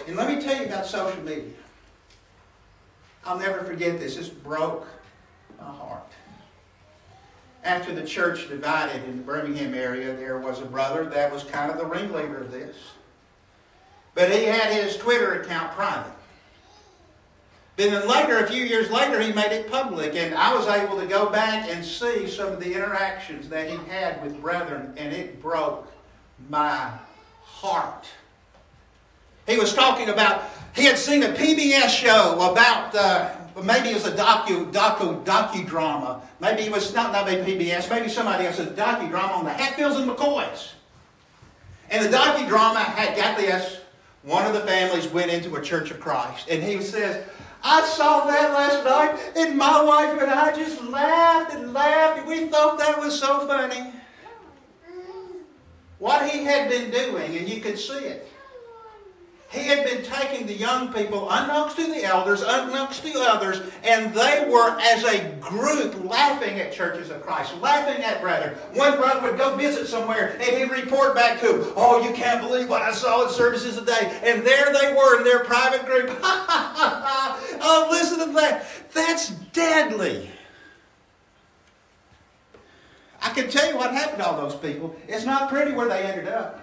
[0.07, 1.53] And let me tell you about social media.
[3.25, 4.17] I'll never forget this.
[4.17, 4.85] This broke
[5.57, 6.11] my heart.
[7.63, 11.71] After the church divided in the Birmingham area, there was a brother that was kind
[11.71, 12.75] of the ringleader of this.
[14.15, 16.11] But he had his Twitter account private.
[17.75, 20.99] But then later, a few years later, he made it public, and I was able
[20.99, 25.11] to go back and see some of the interactions that he had with brethren, and
[25.11, 25.91] it broke
[26.49, 26.91] my
[27.41, 28.05] heart.
[29.47, 30.43] He was talking about,
[30.75, 36.21] he had seen a PBS show about, uh, maybe it was a docu, docu, docudrama.
[36.39, 39.97] Maybe it was not, not maybe PBS, maybe somebody else, a docudrama on the Hatfields
[39.97, 40.71] and McCoys.
[41.89, 43.81] And the docudrama had got this,
[44.23, 47.25] one of the families went into a church of Christ, and he says,
[47.63, 52.27] I saw that last night, and my wife and I just laughed and laughed, and
[52.27, 53.91] we thought that was so funny.
[55.99, 58.27] What he had been doing, and you could see it,
[59.53, 64.11] he had been taking the young people, unknowns to the elders, unknowns to others, and
[64.11, 68.55] they were, as a group, laughing at churches of Christ, laughing at brethren.
[68.73, 72.67] One brother would go visit somewhere, and he'd report back to Oh, you can't believe
[72.67, 74.19] what I saw at services today.
[74.23, 76.09] And there they were in their private group.
[76.19, 78.65] ha, ha, Oh, listen to that.
[78.91, 80.31] That's deadly.
[83.21, 84.95] I can tell you what happened to all those people.
[85.07, 86.59] It's not pretty where they ended up.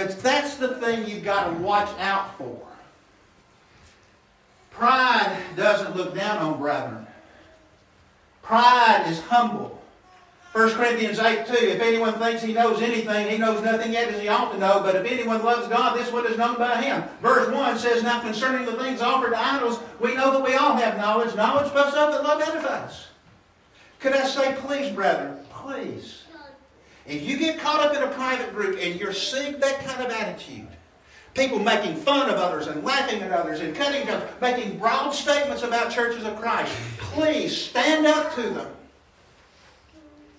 [0.00, 2.58] But that's the thing you've got to watch out for.
[4.70, 7.06] Pride doesn't look down on brethren.
[8.40, 9.78] Pride is humble.
[10.52, 14.22] 1 Corinthians 8 2, if anyone thinks he knows anything, he knows nothing yet as
[14.22, 17.04] he ought to know, but if anyone loves God, this one is known by him.
[17.20, 20.76] Verse 1 says, Now concerning the things offered to idols, we know that we all
[20.76, 21.34] have knowledge.
[21.36, 23.08] Knowledge puffs up that love edifies.
[23.98, 26.19] Could I say, please, brethren, please,
[27.06, 30.12] if you get caught up in a private group and you're seeing that kind of
[30.12, 30.68] attitude,
[31.34, 35.62] people making fun of others and laughing at others and cutting each making broad statements
[35.62, 38.70] about churches of Christ, please stand up to them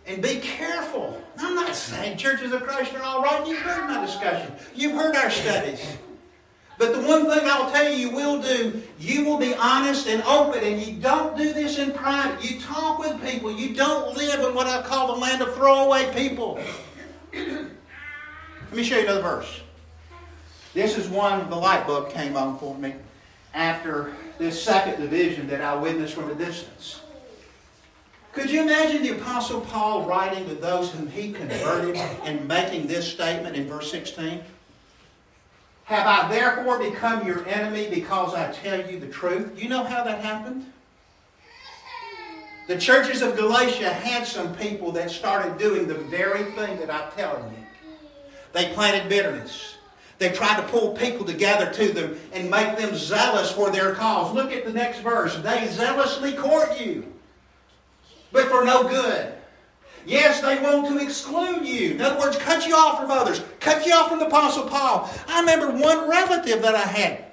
[0.05, 1.21] and be careful.
[1.37, 3.47] I'm not saying churches of Christ are all right.
[3.47, 4.51] You've heard my discussion.
[4.75, 5.97] You've heard our studies.
[6.81, 10.23] But the one thing I'll tell you you will do, you will be honest and
[10.23, 12.43] open, and you don't do this in private.
[12.43, 13.51] You talk with people.
[13.51, 16.59] You don't live in what I call the land of throwaway people.
[17.33, 19.61] Let me show you another verse.
[20.73, 22.95] This is one the light bulb came on for me
[23.53, 27.01] after this second division that I witnessed from a distance.
[28.33, 33.07] Could you imagine the Apostle Paul writing to those whom he converted and making this
[33.07, 34.41] statement in verse 16?
[35.91, 39.61] Have I therefore become your enemy because I tell you the truth?
[39.61, 40.71] You know how that happened?
[42.69, 47.11] The churches of Galatia had some people that started doing the very thing that I'm
[47.11, 47.65] telling you.
[48.53, 49.75] They planted bitterness.
[50.17, 54.33] They tried to pull people together to them and make them zealous for their cause.
[54.33, 55.35] Look at the next verse.
[55.39, 57.11] They zealously court you
[58.31, 59.33] but for no good.
[60.05, 61.91] Yes, they want to exclude you.
[61.91, 65.09] In other words, cut you off from others, cut you off from the Apostle Paul.
[65.27, 67.25] I remember one relative that I had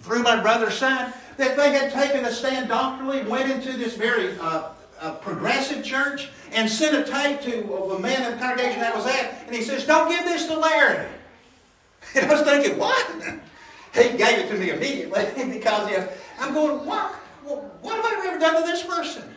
[0.00, 4.38] through my brother's son that they had taken a stand doctrinally, went into this very
[4.38, 4.70] uh,
[5.00, 9.06] uh, progressive church, and sent a tape to a man in the congregation that was
[9.06, 11.06] at, and he says, Don't give this to Larry.
[12.14, 13.10] And I was thinking, What?
[13.94, 16.08] He gave it to me immediately because
[16.40, 17.12] I'm going, What?
[17.44, 19.34] What have I ever done to this person?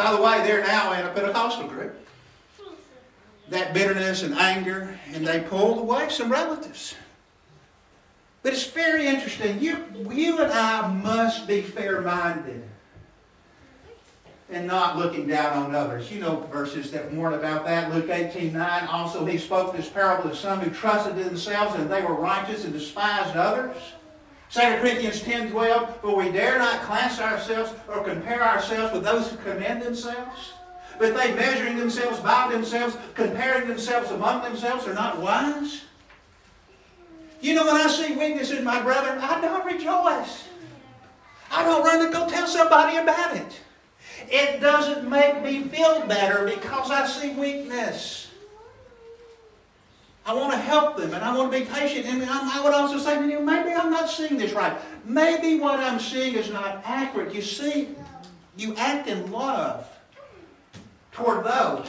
[0.00, 1.94] By the way, they're now in a Pentecostal group.
[3.50, 6.94] That bitterness and anger, and they pulled away some relatives.
[8.42, 9.60] But it's very interesting.
[9.60, 12.66] You, you and I must be fair minded
[14.48, 16.10] and not looking down on others.
[16.10, 17.92] You know verses that warn about that.
[17.92, 18.86] Luke 18 9.
[18.86, 22.64] Also, he spoke this parable to some who trusted in themselves and they were righteous
[22.64, 23.76] and despised others.
[24.52, 29.30] 2 Corinthians 10 12, for we dare not class ourselves or compare ourselves with those
[29.30, 30.52] who commend themselves.
[30.98, 35.82] But they measuring themselves by themselves, comparing themselves among themselves, are not wise.
[37.40, 40.44] You know, when I see weakness in my brother, I don't rejoice.
[41.50, 43.60] I don't run to go tell somebody about it.
[44.28, 48.19] It doesn't make me feel better because I see weakness.
[50.30, 52.06] I want to help them and I want to be patient.
[52.06, 54.78] And I would also say, you maybe I'm not seeing this right.
[55.04, 57.34] Maybe what I'm seeing is not accurate.
[57.34, 57.88] You see,
[58.56, 59.88] you act in love
[61.10, 61.88] toward those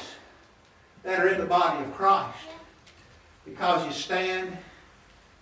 [1.03, 2.35] that are in the body of Christ
[3.45, 4.57] because you stand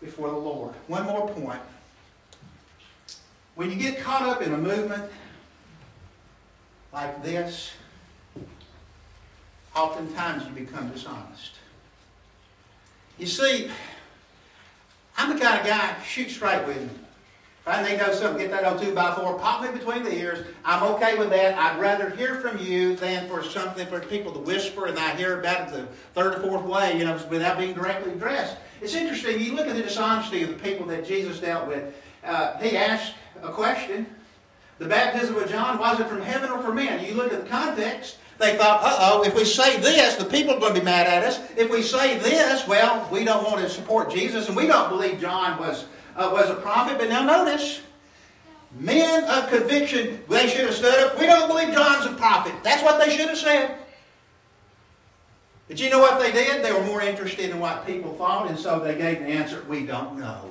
[0.01, 0.73] before the Lord.
[0.87, 1.61] One more point.
[3.55, 5.09] When you get caught up in a movement
[6.91, 7.71] like this,
[9.73, 11.58] oftentimes you become dishonest.
[13.19, 13.69] You see,
[15.17, 16.89] I'm the kind of guy, shoot straight with me.
[17.61, 20.03] If I need to know something, get that on 2 by 4 pop me between
[20.03, 20.47] the ears.
[20.63, 21.55] I'm okay with that.
[21.57, 25.37] I'd rather hear from you than for something for people to whisper and I hear
[25.41, 28.55] about it the third or fourth way, you know, without being directly addressed.
[28.81, 29.41] It's interesting.
[29.41, 31.93] You look at the dishonesty of the people that Jesus dealt with.
[32.23, 34.07] Uh, he asked a question.
[34.77, 37.03] The baptism of John, was it from heaven or from men?
[37.05, 38.15] You look at the context.
[38.39, 41.25] They thought, uh-oh, if we say this, the people are going to be mad at
[41.25, 41.41] us.
[41.57, 45.19] If we say this, well, we don't want to support Jesus, and we don't believe
[45.19, 46.97] John was, uh, was a prophet.
[46.97, 47.81] But now notice,
[48.79, 51.19] men of conviction, they should have stood up.
[51.19, 52.53] We don't believe John's a prophet.
[52.63, 53.77] That's what they should have said.
[55.67, 56.63] But you know what they did?
[56.63, 59.85] They were more interested in what people thought, and so they gave the answer, we
[59.85, 60.49] don't know.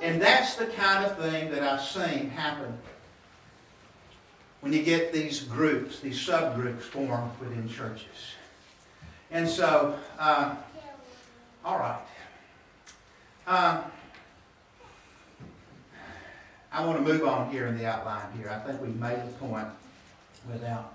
[0.00, 2.78] And that's the kind of thing that I've seen happen
[4.60, 8.34] when you get these groups, these subgroups formed within churches.
[9.30, 10.56] And so, uh,
[11.64, 12.00] all right.
[13.46, 13.84] Um,
[16.72, 18.50] I want to move on here in the outline here.
[18.50, 19.68] I think we've made the point
[20.50, 20.94] without.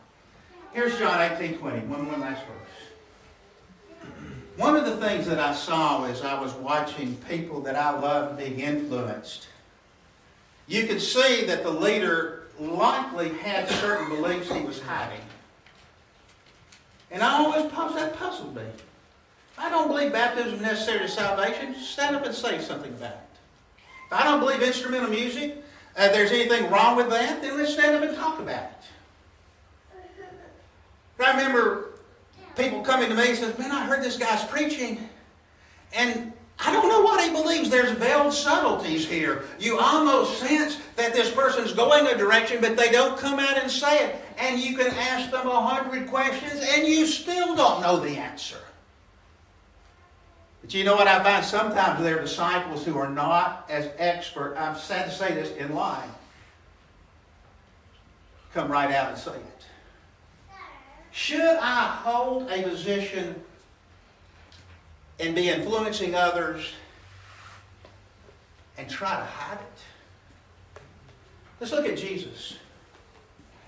[0.74, 1.80] Here's John 18 20.
[1.88, 4.09] One, one last verse.
[4.57, 8.38] One of the things that I saw as I was watching people that I love
[8.38, 9.47] being influenced,
[10.68, 15.21] you could see that the leader likely had certain beliefs he was hiding.
[17.11, 18.63] And I always that puzzled me.
[19.57, 21.75] I don't believe baptism is necessary to salvation.
[21.75, 23.17] Stand up and say something about it.
[24.07, 25.63] If I don't believe instrumental music,
[25.95, 28.69] uh, there's anything wrong with that, then let's stand up and talk about it.
[31.19, 31.91] I remember
[32.57, 35.09] people coming to me and says, "Man, I heard this guy's preaching,
[35.93, 37.69] and I don't know what he believes.
[37.69, 39.43] There's veiled subtleties here.
[39.59, 43.69] You almost sense that this person's going a direction, but they don't come out and
[43.69, 44.15] say it.
[44.37, 48.57] And you can ask them a hundred questions, and you still don't know the answer."
[50.61, 51.43] But you know what I find?
[51.43, 55.75] Sometimes there are disciples who are not as expert, I'm sad to say this, in
[55.75, 56.09] lying.
[58.53, 59.65] Come right out and say it.
[61.11, 63.43] Should I hold a position
[65.20, 66.74] and be influencing others
[68.78, 70.82] and try to hide it?
[71.59, 72.57] Let's look at Jesus.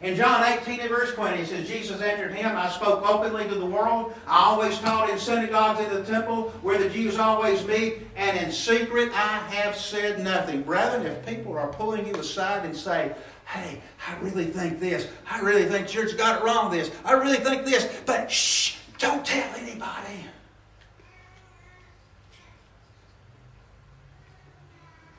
[0.02, 3.56] In John 18 and verse 20, it says, Jesus answered him, I spoke openly to
[3.56, 4.14] the world.
[4.28, 8.52] I always taught in synagogues in the temple where the Jews always meet, and in
[8.52, 10.64] secret I have said nothing.
[10.64, 13.16] Brethren, if people are pulling you aside and say,
[13.46, 17.38] hey, I really think this, I really think church got it wrong this, I really
[17.38, 20.26] think this, but shh, don't tell anybody.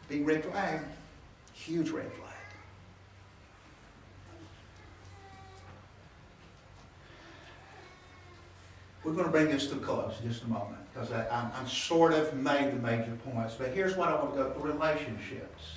[0.09, 0.81] Big red flag,
[1.53, 2.27] huge red flag.
[9.03, 11.69] We're going to bring this to a close in just a moment because I'm, I'm
[11.69, 13.55] sort of made the major points.
[13.55, 15.75] But here's what I want to go to relationships.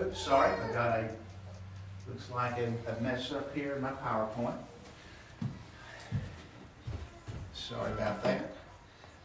[0.00, 1.08] Oops, sorry, I got a,
[2.08, 4.56] looks like a, a mess up here in my PowerPoint.
[7.54, 8.54] Sorry about that.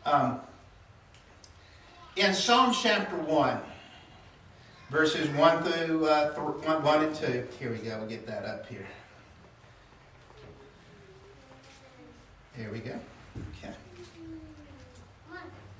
[0.06, 0.40] Um,
[2.16, 3.60] in Psalm chapter 1,
[4.90, 8.68] verses 1 through uh, th- 1 and 2, here we go, we'll get that up
[8.68, 8.86] here.
[12.56, 13.00] Here we go.
[13.64, 13.74] Okay.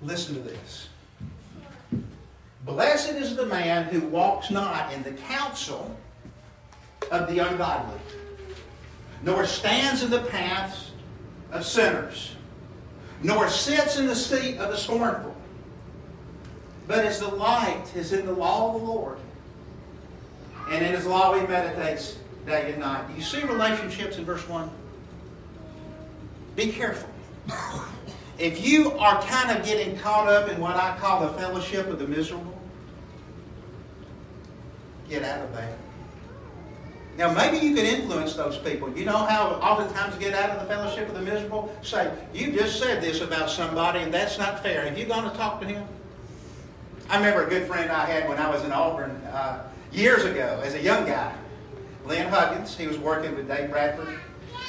[0.02, 0.90] Listen to this.
[2.66, 5.96] Blessed is the man who walks not in the counsel
[7.12, 8.00] of the ungodly,
[9.24, 10.92] nor stands in the paths
[11.52, 12.36] of sinners,
[13.24, 15.29] nor sits in the seat of the scornful.
[16.90, 19.20] But his delight is in the law of the Lord.
[20.72, 22.18] And in his law he meditates
[22.48, 23.08] day and night.
[23.08, 24.70] Do you see relationships in verse 1?
[26.58, 27.10] Be careful.
[28.40, 32.00] If you are kind of getting caught up in what I call the fellowship of
[32.00, 32.58] the miserable,
[35.10, 35.74] get out of that.
[37.18, 38.98] Now, maybe you can influence those people.
[38.98, 41.76] You know how oftentimes you get out of the fellowship of the miserable?
[41.82, 44.86] Say, you just said this about somebody and that's not fair.
[44.86, 45.86] Have you gone to talk to him?
[47.10, 50.62] I remember a good friend I had when I was in Auburn uh, years ago
[50.64, 51.34] as a young guy,
[52.06, 52.78] Lynn Huggins.
[52.78, 54.20] He was working with Dave Bradford.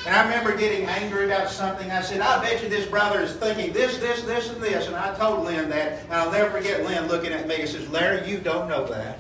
[0.07, 1.91] And I remember getting angry about something.
[1.91, 4.86] I said, I bet you this brother is thinking this, this, this, and this.
[4.86, 6.05] And I told Lynn that.
[6.05, 9.18] And I'll never forget Lynn looking at me and says, Larry, you don't know that.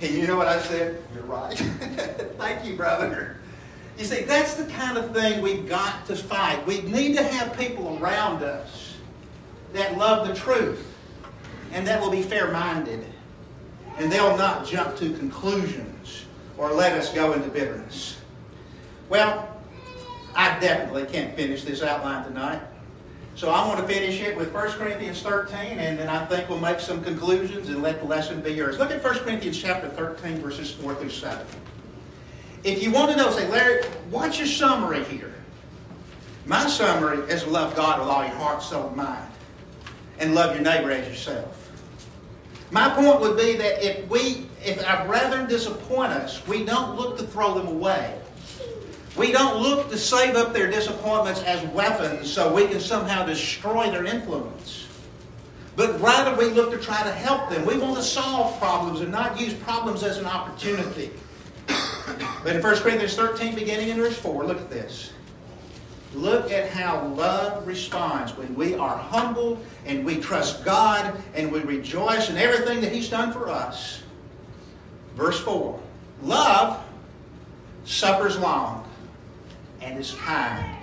[0.00, 1.00] And you know what I said?
[1.14, 1.56] You're right.
[2.38, 3.36] Thank you, brother.
[3.96, 6.66] You see, that's the kind of thing we've got to fight.
[6.66, 8.96] We need to have people around us
[9.72, 10.89] that love the truth
[11.72, 13.04] and that will be fair minded.
[13.98, 16.24] And they'll not jump to conclusions
[16.56, 18.20] or let us go into bitterness.
[19.08, 19.48] Well,
[20.34, 22.60] I definitely can't finish this outline tonight.
[23.34, 26.60] So I want to finish it with 1 Corinthians 13, and then I think we'll
[26.60, 28.78] make some conclusions and let the lesson be yours.
[28.78, 31.46] Look at 1 Corinthians chapter 13, verses 4 through 7.
[32.64, 35.34] If you want to know, say, Larry, what's your summary here?
[36.44, 39.30] My summary is love God with all your heart, soul, and mind,
[40.18, 41.59] and love your neighbor as yourself.
[42.70, 47.18] My point would be that if we, if our brethren disappoint us, we don't look
[47.18, 48.16] to throw them away.
[49.16, 53.90] We don't look to save up their disappointments as weapons so we can somehow destroy
[53.90, 54.86] their influence.
[55.74, 57.66] But rather, we look to try to help them.
[57.66, 61.10] We want to solve problems and not use problems as an opportunity.
[62.44, 65.12] But in 1 Corinthians 13, beginning in verse 4, look at this.
[66.14, 71.60] Look at how love responds when we are humble and we trust God and we
[71.60, 74.02] rejoice in everything that He's done for us.
[75.14, 75.78] Verse 4
[76.22, 76.82] Love
[77.84, 78.88] suffers long
[79.80, 80.76] and is kind.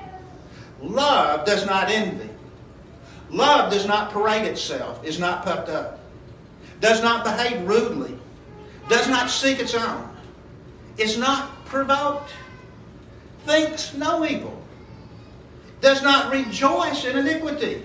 [0.81, 2.29] Love does not envy.
[3.29, 5.99] Love does not parade itself, is not puffed up,
[6.79, 8.17] does not behave rudely,
[8.87, 10.09] does not seek its own,
[10.97, 12.31] is not provoked,
[13.45, 14.56] thinks no evil,
[15.81, 17.83] does not rejoice in iniquity,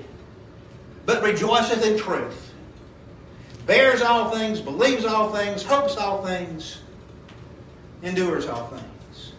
[1.07, 2.53] but rejoiceth in truth,
[3.67, 6.79] bears all things, believes all things, hopes all things,
[8.03, 9.33] endures all things.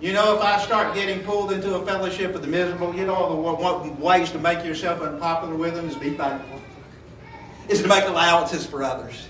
[0.00, 3.82] You know, if I start getting pulled into a fellowship of the miserable, you know,
[3.82, 6.60] the ways to make yourself unpopular with them is be thankful,
[7.68, 9.28] is to make allowances for others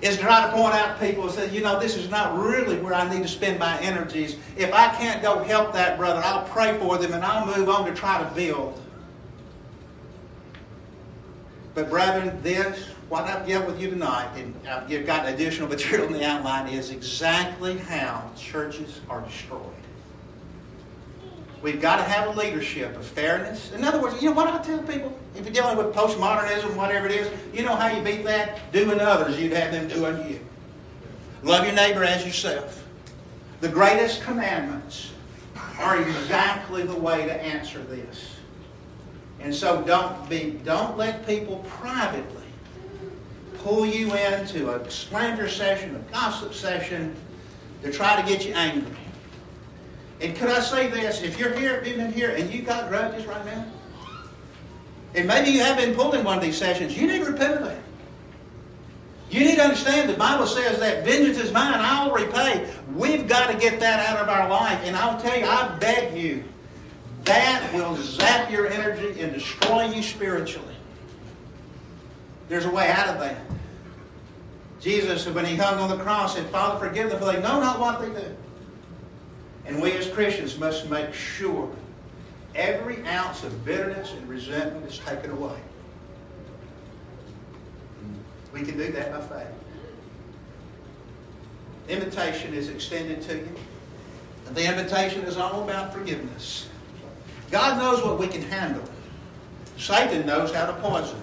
[0.00, 2.38] is to try to point out to people and say, you know, this is not
[2.38, 4.36] really where I need to spend my energies.
[4.56, 7.86] If I can't go help that brother, I'll pray for them and I'll move on
[7.86, 8.80] to try to build.
[11.74, 16.12] But brethren, this, what I've got with you tonight, and I've got additional material in
[16.12, 19.77] the outline, is exactly how churches are destroyed.
[21.60, 23.72] We've got to have a leadership of fairness.
[23.72, 25.16] In other words, you know what I tell people?
[25.34, 28.72] If you're dealing with postmodernism, whatever it is, you know how you beat that?
[28.72, 30.40] Doing others, you'd have them doing you.
[31.42, 32.84] Love your neighbor as yourself.
[33.60, 35.12] The greatest commandments
[35.80, 38.36] are exactly the way to answer this.
[39.40, 42.44] And so don't be don't let people privately
[43.58, 47.14] pull you into a slander session, a gossip session,
[47.82, 48.96] to try to get you angry.
[50.20, 51.22] And could I say this?
[51.22, 53.64] If you're here, even here, and you got grudges right now,
[55.14, 57.54] and maybe you have been pulled in one of these sessions, you need to repent
[57.54, 57.80] of that.
[59.30, 62.72] You need to understand the Bible says that vengeance is mine, I'll repay.
[62.94, 64.80] We've got to get that out of our life.
[64.84, 66.44] And I'll tell you, I beg you,
[67.24, 70.74] that will zap your energy and destroy you spiritually.
[72.48, 73.36] There's a way out of that.
[74.80, 77.78] Jesus, when he hung on the cross, said, Father, forgive them, for they know not
[77.78, 78.34] what they do.
[79.68, 81.70] And we as Christians must make sure
[82.54, 85.58] every ounce of bitterness and resentment is taken away.
[88.52, 89.54] We can do that by faith.
[91.88, 93.48] Invitation is extended to you.
[94.46, 96.68] And the invitation is all about forgiveness.
[97.50, 98.84] God knows what we can handle.
[99.76, 101.20] Satan knows how to poison.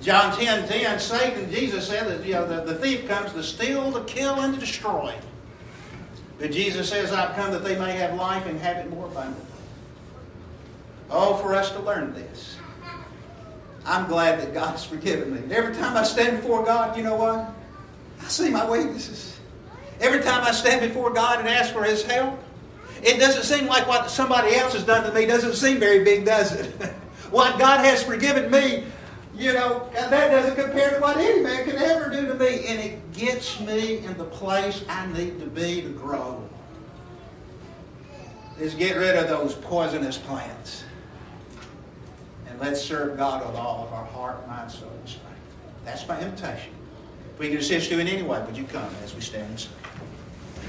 [0.00, 3.92] John 10 10, Satan, Jesus said that you know, the, the thief comes to steal,
[3.92, 5.14] to kill, and to destroy.
[6.38, 9.44] But Jesus says, I've come that they may have life and have it more abundantly.
[11.10, 12.56] Oh, for us to learn this.
[13.86, 15.54] I'm glad that God's forgiven me.
[15.54, 17.50] Every time I stand before God, you know what?
[18.22, 19.38] I see my weaknesses.
[20.00, 22.38] Every time I stand before God and ask for His help,
[23.02, 26.24] it doesn't seem like what somebody else has done to me doesn't seem very big,
[26.24, 26.66] does it?
[27.30, 28.84] what God has forgiven me,
[29.36, 32.66] you know, that doesn't compare to what any man can ever do to me.
[32.66, 36.42] And it gets me in the place I need to be to grow.
[38.58, 40.84] Is get rid of those poisonous plants.
[42.46, 45.24] And let's serve God with all of our heart, mind, soul, and strength.
[45.84, 46.72] That's my invitation.
[47.32, 49.83] If we can assist you in any way, would you come as we stand and?